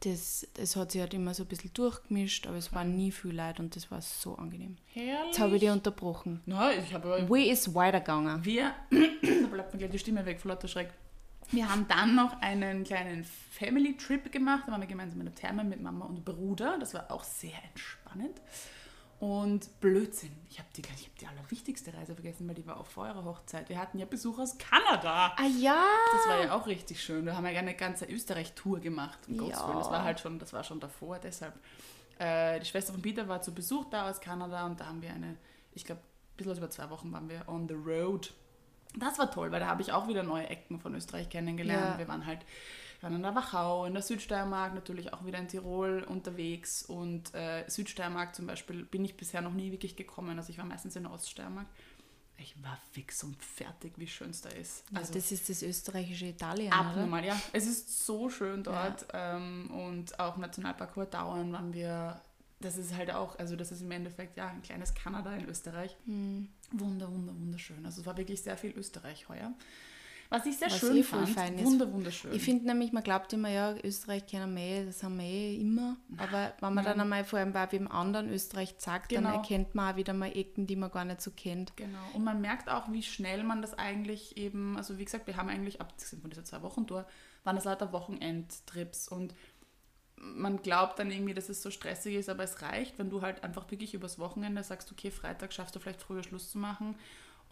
das, 0.00 0.46
das 0.54 0.76
hat 0.76 0.92
sich 0.92 1.00
halt 1.00 1.14
immer 1.14 1.34
so 1.34 1.44
ein 1.44 1.48
bisschen 1.48 1.72
durchgemischt, 1.72 2.46
aber 2.46 2.56
es 2.56 2.72
waren 2.72 2.94
nie 2.96 3.10
viel 3.10 3.34
Leute 3.34 3.62
und 3.62 3.74
das 3.74 3.90
war 3.90 4.00
so 4.02 4.34
angenehm. 4.36 4.76
Herrlich. 4.92 5.26
Jetzt 5.26 5.38
habe 5.38 5.54
ich 5.54 5.60
dich 5.60 5.70
unterbrochen. 5.70 6.42
Nein, 6.46 6.82
ich 6.86 6.92
habe... 6.92 7.26
Wie 7.30 7.50
ist 7.50 7.74
weitergegangen? 7.74 8.44
Wir... 8.44 8.74
da 8.90 9.46
bleibt 9.46 9.72
mir 9.72 9.78
gleich 9.78 9.90
die 9.90 9.98
Stimme 9.98 10.26
weg 10.26 10.40
vor 10.40 10.50
lauter 10.50 10.68
Schreck. 10.68 10.92
Wir 11.50 11.70
haben 11.70 11.86
dann 11.88 12.14
noch 12.14 12.40
einen 12.40 12.84
kleinen 12.84 13.24
Family-Trip 13.24 14.32
gemacht. 14.32 14.64
Da 14.66 14.72
waren 14.72 14.80
wir 14.80 14.88
gemeinsam 14.88 15.20
in 15.20 15.26
der 15.26 15.34
Therme 15.34 15.64
mit 15.64 15.80
Mama 15.80 16.06
und 16.06 16.24
Bruder. 16.24 16.78
Das 16.78 16.94
war 16.94 17.10
auch 17.10 17.24
sehr 17.24 17.56
entspannend. 17.70 18.40
Und 19.24 19.80
Blödsinn, 19.80 20.36
ich 20.50 20.58
habe 20.58 20.68
die, 20.76 20.82
hab 20.82 21.18
die 21.18 21.26
allerwichtigste 21.26 21.94
Reise 21.94 22.12
vergessen, 22.12 22.46
weil 22.46 22.54
die 22.54 22.66
war 22.66 22.78
auch 22.78 22.84
vor 22.84 23.04
eurer 23.04 23.24
Hochzeit. 23.24 23.70
Wir 23.70 23.78
hatten 23.78 23.98
ja 23.98 24.04
Besuch 24.04 24.38
aus 24.38 24.58
Kanada. 24.58 25.32
Ah 25.38 25.46
ja. 25.58 25.82
Das 26.12 26.28
war 26.28 26.44
ja 26.44 26.54
auch 26.54 26.66
richtig 26.66 27.02
schön. 27.02 27.24
Da 27.24 27.34
haben 27.34 27.44
wir 27.44 27.58
eine 27.58 27.74
ganze 27.74 28.04
Österreich-Tour 28.04 28.80
gemacht. 28.80 29.18
Um 29.26 29.48
ja. 29.48 29.72
Das 29.72 29.90
war 29.90 30.02
halt 30.02 30.20
schon, 30.20 30.38
das 30.38 30.52
war 30.52 30.62
schon 30.62 30.78
davor, 30.78 31.18
deshalb. 31.18 31.54
Äh, 32.18 32.60
die 32.60 32.66
Schwester 32.66 32.92
von 32.92 33.00
Peter 33.00 33.26
war 33.26 33.40
zu 33.40 33.54
Besuch 33.54 33.86
da 33.86 34.10
aus 34.10 34.20
Kanada 34.20 34.66
und 34.66 34.78
da 34.78 34.88
haben 34.88 35.00
wir 35.00 35.14
eine, 35.14 35.38
ich 35.72 35.86
glaube, 35.86 36.02
ein 36.02 36.36
bisschen 36.36 36.58
über 36.58 36.68
zwei 36.68 36.90
Wochen 36.90 37.10
waren 37.10 37.30
wir 37.30 37.44
on 37.48 37.66
the 37.66 37.74
road. 37.74 38.30
Das 38.94 39.18
war 39.18 39.30
toll, 39.30 39.50
weil 39.50 39.60
da 39.60 39.68
habe 39.68 39.80
ich 39.80 39.90
auch 39.90 40.06
wieder 40.06 40.22
neue 40.22 40.50
Ecken 40.50 40.78
von 40.80 40.94
Österreich 40.94 41.30
kennengelernt. 41.30 41.92
Ja. 41.92 41.98
Wir 41.98 42.08
waren 42.08 42.26
halt 42.26 42.40
waren 43.04 43.14
in 43.14 43.22
der 43.22 43.34
Wachau, 43.34 43.84
in 43.84 43.92
der 43.92 44.02
Südsteiermark, 44.02 44.74
natürlich 44.74 45.12
auch 45.12 45.24
wieder 45.24 45.38
in 45.38 45.46
Tirol 45.46 46.02
unterwegs. 46.08 46.82
Und 46.82 47.32
äh, 47.34 47.64
Südsteiermark 47.68 48.34
zum 48.34 48.46
Beispiel 48.46 48.84
bin 48.84 49.04
ich 49.04 49.16
bisher 49.16 49.42
noch 49.42 49.52
nie 49.52 49.70
wirklich 49.70 49.94
gekommen. 49.94 50.38
Also 50.38 50.50
ich 50.50 50.58
war 50.58 50.64
meistens 50.64 50.96
in 50.96 51.04
der 51.04 51.12
Oststeiermark. 51.12 51.66
Ich 52.36 52.60
war 52.64 52.76
fix 52.90 53.22
und 53.22 53.40
fertig, 53.40 53.92
wie 53.96 54.08
schön 54.08 54.30
es 54.30 54.40
da 54.40 54.48
ist. 54.48 54.84
Also 54.92 55.12
ja, 55.12 55.20
das 55.20 55.30
ist 55.30 55.48
das 55.48 55.62
österreichische 55.62 56.26
Italien. 56.26 56.72
Abnormal, 56.72 57.20
oder? 57.20 57.28
ja. 57.28 57.40
Es 57.52 57.66
ist 57.66 58.04
so 58.04 58.28
schön 58.28 58.64
dort. 58.64 59.06
Ja. 59.12 59.36
Ähm, 59.36 59.70
und 59.70 60.18
auch 60.18 60.36
Nationalpark 60.36 61.10
Dauern 61.10 61.52
waren 61.52 61.72
wir. 61.72 62.20
Das 62.60 62.78
ist 62.78 62.96
halt 62.96 63.12
auch, 63.12 63.38
also 63.38 63.56
das 63.56 63.70
ist 63.72 63.82
im 63.82 63.90
Endeffekt 63.90 64.38
ja 64.38 64.48
ein 64.48 64.62
kleines 64.62 64.94
Kanada 64.94 65.34
in 65.34 65.46
Österreich. 65.46 65.94
Hm. 66.06 66.48
Wunder, 66.72 67.12
wunder, 67.12 67.34
wunderschön. 67.34 67.84
Also 67.84 68.00
es 68.00 68.06
war 68.06 68.16
wirklich 68.16 68.42
sehr 68.42 68.56
viel 68.56 68.70
Österreich 68.70 69.28
heuer. 69.28 69.52
Was 70.34 70.46
ich 70.46 70.58
sehr 70.58 70.68
Was 70.68 70.78
schön 70.78 70.96
eh 70.96 71.02
fand. 71.04 71.28
Fein 71.28 71.64
Wunder, 71.64 71.92
wunderschön. 71.92 72.32
Ich 72.32 72.42
finde 72.42 72.66
nämlich, 72.66 72.92
man 72.92 73.04
glaubt 73.04 73.32
immer, 73.32 73.50
ja, 73.50 73.76
Österreich 73.84 74.26
kennen 74.26 74.56
wir 74.56 74.62
eh, 74.62 74.84
das 74.84 75.00
haben 75.04 75.16
wir 75.18 75.24
eh 75.24 75.60
immer. 75.60 75.96
Aber 76.16 76.52
wenn 76.60 76.74
man 76.74 76.74
Nein. 76.74 76.84
dann 76.84 77.00
einmal 77.02 77.24
vor 77.24 77.38
allem 77.38 77.52
bei 77.52 77.70
wem 77.70 77.88
anderen 77.88 78.28
Österreich 78.30 78.74
sagt, 78.78 79.10
genau. 79.10 79.28
dann 79.28 79.34
erkennt 79.34 79.76
man 79.76 79.92
auch 79.92 79.96
wieder 79.96 80.12
mal 80.12 80.36
Ecken, 80.36 80.66
die 80.66 80.74
man 80.74 80.90
gar 80.90 81.04
nicht 81.04 81.20
so 81.20 81.30
kennt. 81.30 81.76
Genau. 81.76 81.98
Und 82.14 82.24
man 82.24 82.40
merkt 82.40 82.68
auch, 82.68 82.90
wie 82.90 83.02
schnell 83.02 83.44
man 83.44 83.62
das 83.62 83.74
eigentlich 83.74 84.36
eben, 84.36 84.76
also 84.76 84.98
wie 84.98 85.04
gesagt, 85.04 85.28
wir 85.28 85.36
haben 85.36 85.48
eigentlich, 85.48 85.80
abgesehen 85.80 86.20
von 86.20 86.30
dieser 86.30 86.44
zwei 86.44 86.62
Wochen 86.62 86.86
Tour, 86.88 87.06
waren 87.44 87.54
das 87.54 87.64
lauter 87.64 87.92
Wochenendtrips 87.92 89.06
und 89.06 89.34
man 90.16 90.62
glaubt 90.62 90.98
dann 90.98 91.12
irgendwie, 91.12 91.34
dass 91.34 91.48
es 91.48 91.62
so 91.62 91.70
stressig 91.70 92.14
ist, 92.16 92.28
aber 92.28 92.42
es 92.42 92.60
reicht, 92.62 92.98
wenn 92.98 93.10
du 93.10 93.22
halt 93.22 93.44
einfach 93.44 93.70
wirklich 93.70 93.94
übers 93.94 94.18
Wochenende 94.18 94.64
sagst, 94.64 94.90
okay, 94.90 95.12
Freitag 95.12 95.52
schaffst 95.52 95.76
du 95.76 95.80
vielleicht 95.80 96.00
früher 96.00 96.24
Schluss 96.24 96.50
zu 96.50 96.58
machen 96.58 96.96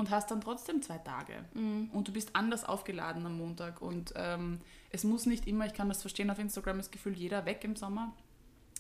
und 0.03 0.11
hast 0.11 0.33
dann 0.33 0.41
trotzdem 0.41 0.83
zwei 0.83 0.99
Tage. 0.99 1.45
Mhm. 1.55 1.89
Und 1.93 2.09
du 2.09 2.13
bist 2.13 2.35
anders 2.35 2.65
aufgeladen 2.65 3.25
am 3.25 3.39
Montag. 3.39 3.81
Und 3.81 4.13
ähm, 4.17 4.61
es 4.91 5.05
muss 5.05 5.27
nicht 5.27 5.47
immer, 5.47 5.65
ich 5.65 5.75
kann 5.75 5.89
das 5.89 6.01
verstehen, 6.01 6.29
auf 6.29 6.41
Instagram 6.41 6.81
ist 6.81 6.91
gefühlt 6.91 7.17
jeder 7.17 7.47
weg 7.47 7.63
im 7.63 7.77
Sommer. 7.77 8.13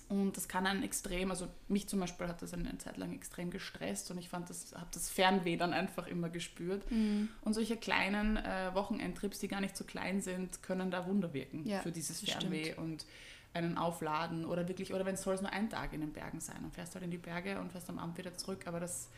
Und 0.08 0.36
das 0.36 0.48
kann 0.48 0.66
einen 0.66 0.82
extrem, 0.82 1.30
also 1.30 1.46
mich 1.68 1.88
zum 1.88 2.00
Beispiel 2.00 2.26
hat 2.26 2.42
das 2.42 2.52
eine 2.54 2.76
Zeit 2.78 2.96
lang 2.96 3.14
extrem 3.14 3.50
gestresst 3.50 4.10
und 4.10 4.18
ich 4.18 4.28
fand 4.28 4.50
das, 4.50 4.74
habe 4.74 4.88
das 4.92 5.08
Fernweh 5.08 5.56
dann 5.56 5.72
einfach 5.72 6.08
immer 6.08 6.28
gespürt. 6.28 6.90
Mhm. 6.90 7.28
Und 7.42 7.54
solche 7.54 7.76
kleinen 7.76 8.36
äh, 8.36 8.74
Wochenendtrips, 8.74 9.38
die 9.38 9.46
gar 9.46 9.60
nicht 9.60 9.76
so 9.76 9.84
klein 9.84 10.20
sind, 10.20 10.60
können 10.64 10.90
da 10.90 11.06
Wunder 11.06 11.32
wirken 11.32 11.64
Ja, 11.68 11.82
für 11.82 11.92
dieses 11.92 12.20
Fernweh 12.20 12.74
und 12.74 13.06
einen 13.54 13.78
aufladen 13.78 14.44
oder 14.44 14.66
wirklich, 14.66 14.92
oder 14.92 15.06
wenn 15.06 15.14
es 15.14 15.22
soll 15.22 15.36
es 15.36 15.40
nur 15.40 15.52
ein 15.52 15.70
Tag 15.70 15.92
in 15.92 16.00
den 16.00 16.12
Bergen 16.12 16.40
sein 16.40 16.64
und 16.64 16.74
fährst 16.74 16.94
halt 16.94 17.04
in 17.04 17.12
die 17.12 17.18
Berge 17.18 17.60
und 17.60 17.70
fährst 17.70 17.88
am 17.88 18.00
Abend 18.00 18.18
wieder 18.18 18.34
zurück, 18.34 18.66
aber 18.66 18.80
das 18.80 19.08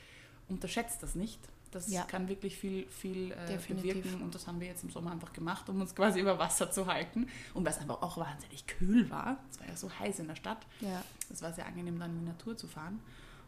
unterschätzt 0.49 1.03
das 1.03 1.15
nicht. 1.15 1.41
Das 1.75 1.91
Ja. 1.91 2.03
kann 2.05 2.29
wirklich 2.29 2.57
viel, 2.57 2.87
viel 2.89 3.33
äh, 3.33 3.59
bewirken 3.69 4.23
und 4.23 4.35
das 4.35 4.47
haben 4.47 4.61
wir 4.61 4.69
jetzt 4.69 4.85
im 4.85 4.91
Sommer 4.91 5.11
einfach 5.13 5.33
gemacht, 5.33 5.69
um 5.69 5.81
uns 5.81 5.95
quasi 5.95 6.21
über 6.21 6.39
Wasser 6.39 6.71
zu 6.71 6.87
halten 6.87 7.27
und 7.53 7.65
weil 7.65 7.73
es 7.73 7.79
einfach 7.79 8.01
auch 8.01 8.17
wahnsinnig 8.17 8.67
kühl 8.67 9.11
war. 9.11 9.39
Es 9.51 9.61
war 9.61 9.67
ja 9.69 9.77
so 9.77 9.91
heiß 9.99 10.21
in 10.21 10.29
der 10.29 10.37
Stadt. 10.37 10.65
Ja. 10.81 11.03
Es 11.33 11.43
war 11.43 11.53
sehr 11.53 11.67
angenehm, 11.67 11.99
dann 11.99 12.13
in 12.13 12.21
die 12.21 12.27
Natur 12.27 12.57
zu 12.57 12.67
fahren. 12.69 13.01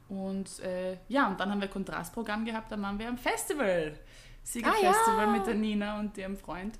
Und 0.08 0.60
äh, 0.60 0.98
ja, 1.08 1.28
und 1.28 1.38
dann 1.40 1.50
haben 1.50 1.60
wir 1.60 1.68
Kontrastprogramm 1.68 2.44
gehabt, 2.44 2.70
dann 2.72 2.82
waren 2.82 2.98
wir 2.98 3.08
am 3.08 3.18
Festival. 3.18 3.98
Siegerfestival 4.42 4.94
Ah, 5.18 5.20
ja. 5.22 5.26
mit 5.26 5.46
der 5.46 5.54
Nina 5.54 5.98
und 5.98 6.16
ihrem 6.18 6.36
Freund. 6.36 6.78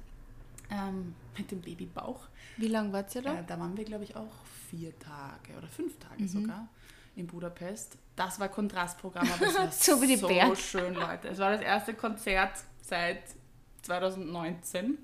Ähm, 0.70 1.14
mit 1.38 1.50
dem 1.50 1.60
Babybauch. 1.60 2.20
Wie 2.56 2.68
lange 2.68 2.92
wart 2.92 3.14
ihr 3.14 3.22
da? 3.22 3.34
Äh, 3.40 3.44
da 3.46 3.58
waren 3.60 3.76
wir, 3.76 3.84
glaube 3.84 4.04
ich, 4.04 4.16
auch 4.16 4.32
vier 4.70 4.96
Tage 4.98 5.56
oder 5.56 5.66
fünf 5.68 5.96
Tage 5.98 6.22
Mhm. 6.24 6.28
sogar 6.28 6.68
in 7.16 7.26
Budapest. 7.26 7.96
Das 8.14 8.38
war 8.38 8.49
Kontrastprogramm, 8.49 9.28
aber 9.30 9.46
es 9.46 9.54
war 9.54 9.73
So 9.73 10.00
wie 10.00 10.06
die 10.06 10.16
so 10.16 10.28
Berg. 10.28 10.56
schön, 10.56 10.94
Leute. 10.94 11.28
Es 11.28 11.38
war 11.38 11.50
das 11.50 11.61
erste 11.61 11.94
Konzert 11.94 12.52
seit 12.82 13.23
2019. 13.82 14.99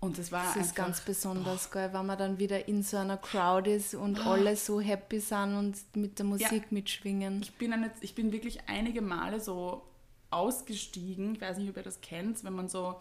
Und 0.00 0.18
es 0.18 0.30
war 0.30 0.42
Das 0.44 0.56
ist 0.56 0.62
einfach, 0.62 0.74
ganz 0.74 1.00
besonders, 1.00 1.70
gell, 1.70 1.92
wenn 1.92 2.04
man 2.04 2.18
dann 2.18 2.38
wieder 2.38 2.68
in 2.68 2.82
so 2.82 2.98
einer 2.98 3.16
Crowd 3.16 3.70
ist 3.70 3.94
und 3.94 4.18
alle 4.26 4.54
so 4.54 4.80
happy 4.80 5.18
sind 5.18 5.54
und 5.56 5.96
mit 5.96 6.18
der 6.18 6.26
Musik 6.26 6.72
mitschwingen. 6.72 7.40
Ich 7.42 7.54
bin, 7.54 7.72
eine, 7.72 7.90
ich 8.02 8.14
bin 8.14 8.30
wirklich 8.30 8.68
einige 8.68 9.00
Male 9.00 9.40
so 9.40 9.82
ausgestiegen. 10.30 11.34
Ich 11.36 11.40
weiß 11.40 11.56
nicht, 11.56 11.70
ob 11.70 11.76
ihr 11.78 11.82
das 11.82 12.02
kennt, 12.02 12.44
wenn 12.44 12.52
man 12.52 12.68
so 12.68 12.96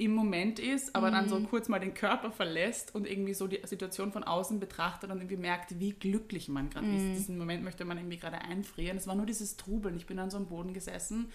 im 0.00 0.14
Moment 0.14 0.60
ist, 0.60 0.94
aber 0.94 1.10
dann 1.10 1.24
Mhm. 1.24 1.28
so 1.28 1.40
kurz 1.40 1.68
mal 1.68 1.80
den 1.80 1.92
Körper 1.92 2.30
verlässt 2.30 2.94
und 2.94 3.04
irgendwie 3.06 3.34
so 3.34 3.48
die 3.48 3.60
Situation 3.64 4.12
von 4.12 4.22
außen 4.22 4.60
betrachtet 4.60 5.10
und 5.10 5.18
irgendwie 5.18 5.36
merkt, 5.36 5.78
wie 5.80 5.90
glücklich 5.92 6.48
man 6.48 6.70
gerade 6.70 6.86
Mhm. 6.86 6.96
ist. 6.96 7.18
Diesen 7.18 7.36
Moment 7.36 7.64
möchte 7.64 7.84
man 7.84 7.98
irgendwie 7.98 8.16
gerade 8.16 8.40
einfrieren. 8.40 8.96
Es 8.96 9.08
war 9.08 9.16
nur 9.16 9.26
dieses 9.26 9.56
Trubeln. 9.56 9.96
Ich 9.96 10.06
bin 10.06 10.16
dann 10.16 10.30
so 10.30 10.36
am 10.36 10.46
Boden 10.46 10.72
gesessen, 10.72 11.32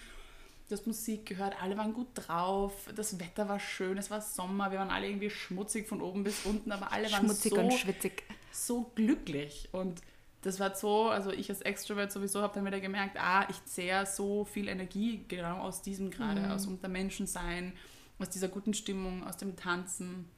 das 0.70 0.86
Musik 0.86 1.26
gehört, 1.26 1.62
alle 1.62 1.76
waren 1.76 1.92
gut 1.92 2.06
drauf, 2.14 2.72
das 2.96 3.20
Wetter 3.20 3.50
war 3.50 3.60
schön, 3.60 3.98
es 3.98 4.10
war 4.10 4.22
Sommer, 4.22 4.70
wir 4.72 4.78
waren 4.78 4.88
alle 4.90 5.08
irgendwie 5.08 5.28
schmutzig 5.28 5.86
von 5.86 6.00
oben 6.00 6.24
bis 6.24 6.46
unten, 6.46 6.72
aber 6.72 6.90
alle 6.90 7.04
waren 7.12 7.24
Schmutzig 7.26 7.52
so 7.52 7.60
und 7.60 7.72
schwitzig. 7.74 8.22
so 8.50 8.90
glücklich 8.94 9.68
und 9.72 10.00
das 10.40 10.60
war 10.60 10.74
so, 10.74 11.08
also 11.10 11.30
ich 11.30 11.50
als 11.50 11.60
Extrovert 11.60 12.12
sowieso 12.12 12.40
habe 12.40 12.54
dann 12.54 12.64
wieder 12.64 12.80
gemerkt, 12.80 13.18
ah, 13.18 13.46
ich 13.50 13.62
zehre 13.66 14.06
so 14.06 14.46
viel 14.46 14.68
Energie 14.68 15.24
genau 15.28 15.58
aus 15.60 15.82
diesem 15.82 16.10
gerade, 16.10 16.40
Mhm. 16.40 16.50
aus 16.50 16.66
unter 16.66 16.88
Menschen 16.88 17.26
sein, 17.26 17.74
aus 18.18 18.30
dieser 18.30 18.48
guten 18.48 18.74
Stimmung, 18.74 19.26
aus 19.26 19.36
dem 19.36 19.56
Tanzen. 19.56 20.28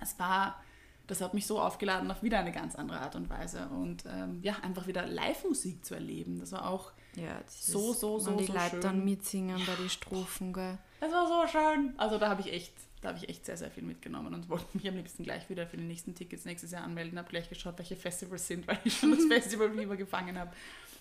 Es 0.00 0.18
war, 0.18 0.62
das 1.06 1.20
hat 1.20 1.34
mich 1.34 1.46
so 1.46 1.60
aufgeladen 1.60 2.10
auf 2.10 2.22
wieder 2.22 2.38
eine 2.38 2.52
ganz 2.52 2.74
andere 2.76 3.00
Art 3.00 3.16
und 3.16 3.30
Weise 3.30 3.68
und 3.68 4.04
ähm, 4.06 4.40
ja, 4.42 4.56
einfach 4.62 4.86
wieder 4.86 5.06
Live-Musik 5.06 5.84
zu 5.84 5.94
erleben, 5.94 6.38
das 6.40 6.52
war 6.52 6.68
auch, 6.68 6.92
Ja, 7.14 7.40
das 7.44 7.66
So, 7.66 7.92
so, 7.92 8.18
so, 8.18 8.30
wenn 8.30 8.38
die 8.38 8.46
so 8.46 8.52
Leute 8.52 8.70
schön. 8.70 8.80
dann 8.80 9.04
mitsingen 9.04 9.60
bei 9.66 9.74
den 9.76 9.88
Strophen, 9.88 10.52
gell. 10.52 10.78
das 11.00 11.12
war 11.12 11.26
so 11.26 11.46
schön. 11.50 11.94
Also 11.96 12.18
da 12.18 12.28
habe 12.28 12.42
ich 12.42 12.52
echt, 12.52 12.74
da 13.00 13.08
habe 13.08 13.18
ich 13.18 13.28
echt 13.28 13.46
sehr, 13.46 13.56
sehr 13.56 13.70
viel 13.70 13.84
mitgenommen 13.84 14.34
und 14.34 14.48
wollte 14.50 14.66
mich 14.74 14.86
am 14.88 14.96
liebsten 14.96 15.22
gleich 15.22 15.48
wieder 15.48 15.66
für 15.66 15.76
die 15.78 15.84
nächsten 15.84 16.14
Tickets 16.14 16.44
nächstes 16.44 16.72
Jahr 16.72 16.84
anmelden, 16.84 17.18
habe 17.18 17.28
gleich 17.30 17.48
geschaut, 17.48 17.78
welche 17.78 17.96
Festivals 17.96 18.46
sind, 18.46 18.66
weil 18.66 18.78
ich 18.84 18.98
schon 18.98 19.12
das 19.16 19.24
Festival-Fieber 19.28 19.96
gefangen 19.96 20.38
habe. 20.38 20.50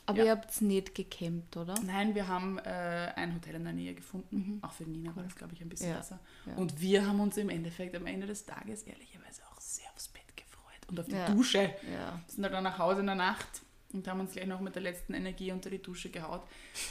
Aber 0.07 0.19
Ja. 0.19 0.25
ihr 0.25 0.31
habt 0.31 0.61
nicht 0.61 0.93
gecampt, 0.93 1.57
oder? 1.57 1.73
Nein, 1.83 2.13
wir 2.13 2.27
haben 2.27 2.59
äh, 2.59 3.11
ein 3.15 3.33
Hotel 3.35 3.55
in 3.55 3.63
der 3.63 3.73
Nähe 3.73 3.93
gefunden. 3.95 4.59
Auch 4.61 4.71
für 4.73 4.83
Nina 4.83 5.15
war 5.15 5.23
das, 5.23 5.35
glaube 5.35 5.53
ich, 5.53 5.61
ein 5.61 5.69
bisschen 5.69 5.87
Mhm. 5.89 5.93
Ja, 5.93 5.99
besser. 5.99 6.19
ja. 6.45 6.53
Und 6.55 6.79
wir 6.79 7.07
haben 7.07 7.19
uns 7.19 7.37
im 7.37 7.49
Endeffekt 7.49 7.95
am 7.95 8.05
Ende 8.05 8.27
des 8.27 8.45
Tages 8.45 8.83
ehrlicherweise 8.83 9.41
auch 9.51 9.59
sehr 9.59 9.87
aufs 9.95 10.07
Bett 10.09 10.23
gefreut. 10.37 10.63
Und 10.89 10.99
auf 10.99 11.07
die. 11.07 11.33
Dusche. 11.33 11.73
Ja. 11.91 12.21
Sind 12.27 12.43
dann 12.43 12.63
nach 12.63 12.77
Hause 12.77 12.99
in 12.99 13.07
der 13.07 13.15
Nacht 13.15 13.47
und 13.93 14.07
haben 14.07 14.19
uns 14.19 14.33
gleich 14.33 14.45
noch 14.45 14.59
mit 14.61 14.75
der 14.75 14.83
letzten 14.83 15.13
Energie 15.15 15.51
unter 15.51 15.69
die 15.71 15.81
Dusche 15.81 16.09
gehaut. 16.11 16.43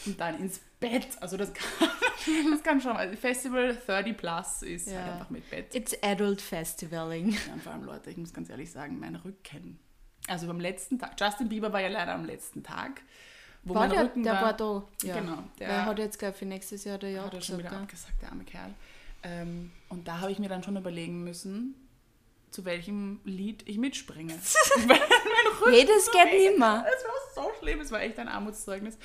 Und 0.07 0.19
dann 0.19 0.39
ins 0.41 0.61
Bett. 0.81 1.07
Also 1.21 1.37
das 1.37 1.53
kann, 1.53 1.89
das 2.51 2.63
kann 2.65 2.81
schon. 2.81 2.97
Also 2.97 3.15
Festival 3.17 3.77
30 3.87 4.17
Plus 4.17 4.63
ist 4.63 4.89
Ja. 4.89 5.03
halt 5.03 5.13
einfach 5.13 5.31
mit 5.31 5.49
Bett. 5.51 5.73
It's 5.75 5.97
adult 6.03 6.41
festivaling. 6.41 7.31
Ja, 7.31 7.53
und 7.53 7.63
vor 7.63 7.73
allem, 7.73 7.85
Leute, 7.85 8.11
ich 8.11 8.17
muss 8.17 8.33
ganz 8.33 8.51
ehrlich 8.51 8.73
sagen, 8.73 8.99
mein 8.99 9.15
Rücken. 9.17 9.79
Also 10.29 10.47
beim 10.47 10.61
letzten 10.61 10.99
Tag, 10.99 11.13
Justin 11.21 11.49
Bieber 11.49 11.73
war 11.73 11.81
ja 11.81 11.89
leider 11.89 12.15
am 12.15 12.25
letzten 12.25 12.63
Tag. 12.63 13.03
Wo 13.63 13.75
War 13.75 13.83
mein 13.83 13.91
der, 13.91 14.05
Rücken 14.05 14.23
der 14.23 14.33
war, 14.35 14.43
war 14.43 14.53
da. 14.55 14.85
Ja. 15.03 15.19
Genau, 15.21 15.43
Der 15.59 15.69
der- 15.69 15.85
hat 15.87 15.99
jetzt, 15.99 16.19
glaube 16.19 16.35
für 16.37 16.45
nächstes 16.47 16.85
Jahr 16.85 16.99
der 16.99 17.11
Jahr 17.11 17.27
hat 17.27 17.35
er 17.35 17.41
schon 17.41 17.59
wieder 17.59 17.71
gell? 17.71 17.79
abgesagt, 17.79 18.21
der 18.23 18.29
arme 18.31 18.45
Kerl. 18.45 18.75
Ähm, 19.23 19.71
und 19.89 20.07
da 20.07 20.21
habe 20.21 20.33
ich 20.33 20.39
mir 20.39 20.49
dann 20.51 20.63
schon 20.63 20.77
überlegen 20.77 21.25
müssen, 21.25 21.75
zu 22.51 22.65
welchem 22.67 23.21
Lied 23.25 23.67
ich 23.67 23.79
mitspringe. 23.79 24.35
Weil 24.87 24.87
mein 24.87 25.73
Hey, 25.73 25.87
das 25.87 26.07
so 26.07 26.13
geht 26.13 26.33
weh- 26.33 26.51
nimmer. 26.51 26.85
Es 26.87 27.05
war 27.37 27.45
so 27.47 27.51
schlimm, 27.59 27.81
es 27.81 27.91
war 27.91 28.03
echt 28.03 28.19
ein 28.19 28.29
Armutszeugnis. 28.29 28.99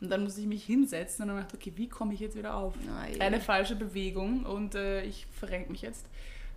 Und 0.00 0.10
dann 0.10 0.24
musste 0.24 0.40
ich 0.40 0.46
mich 0.46 0.64
hinsetzen 0.64 1.22
und 1.22 1.28
dann 1.28 1.38
dachte 1.44 1.56
okay, 1.56 1.72
wie 1.76 1.88
komme 1.88 2.12
ich 2.14 2.20
jetzt 2.20 2.36
wieder 2.36 2.54
auf? 2.54 2.74
Je. 3.12 3.20
Eine 3.20 3.40
falsche 3.40 3.76
Bewegung 3.76 4.44
und 4.44 4.74
äh, 4.74 5.02
ich 5.04 5.26
verrenke 5.38 5.70
mich 5.70 5.82
jetzt. 5.82 6.06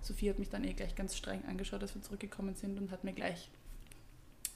Sophie 0.01 0.29
hat 0.29 0.39
mich 0.39 0.49
dann 0.49 0.63
eh 0.63 0.73
gleich 0.73 0.95
ganz 0.95 1.15
streng 1.15 1.43
angeschaut, 1.45 1.81
als 1.81 1.93
wir 1.93 2.01
zurückgekommen 2.01 2.55
sind 2.55 2.77
und 2.79 2.89
hat 2.91 3.03
mir 3.03 3.13
gleich 3.13 3.49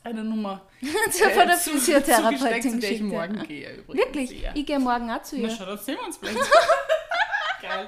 eine 0.03 0.23
Nummer 0.23 0.67
So 1.11 1.29
von 1.29 1.47
der 1.47 1.57
zu- 1.57 1.71
Physiotherapeutin 1.71 2.61
zu 2.61 2.67
ich 2.77 2.81
geschickt, 2.81 2.99
ja. 3.01 3.05
morgen 3.05 3.43
gehe 3.47 3.73
übrigens. 3.77 4.05
Wirklich? 4.05 4.41
Ja. 4.41 4.51
Ich 4.55 4.65
gehe 4.65 4.79
morgen 4.79 5.09
auch 5.11 5.23
zu 5.23 5.37
Na 5.37 5.47
ihr. 5.47 5.55
schau, 5.55 5.65
dann 5.65 5.77
sehen 5.77 5.95
wir 5.99 6.05
uns 6.05 6.17
vielleicht. 6.17 6.37
geil. 7.61 7.87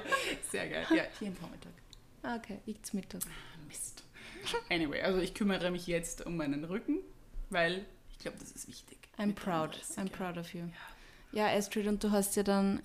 Sehr 0.50 0.68
geil. 0.68 0.86
Ja, 0.94 1.02
hier 1.18 1.28
am 1.28 1.36
Vormittag. 1.36 1.72
Ah, 2.22 2.36
okay, 2.36 2.58
ich 2.66 2.82
zu 2.82 2.96
Mittag. 2.96 3.20
Mist. 3.68 4.02
Anyway, 4.70 5.02
also 5.02 5.18
ich 5.20 5.34
kümmere 5.34 5.70
mich 5.70 5.86
jetzt 5.86 6.24
um 6.26 6.36
meinen 6.36 6.64
Rücken, 6.64 6.98
weil 7.50 7.84
ich 8.10 8.18
glaube, 8.18 8.38
das 8.38 8.50
ist 8.52 8.66
wichtig. 8.68 8.98
I'm 9.18 9.34
proud. 9.34 9.74
31, 9.74 9.96
I'm 9.98 10.10
ja. 10.10 10.16
proud 10.16 10.38
of 10.38 10.54
you. 10.54 10.62
Ja, 11.32 11.46
Astrid, 11.48 11.86
und 11.86 12.02
du 12.02 12.10
hast 12.12 12.36
ja 12.36 12.42
dann 12.42 12.80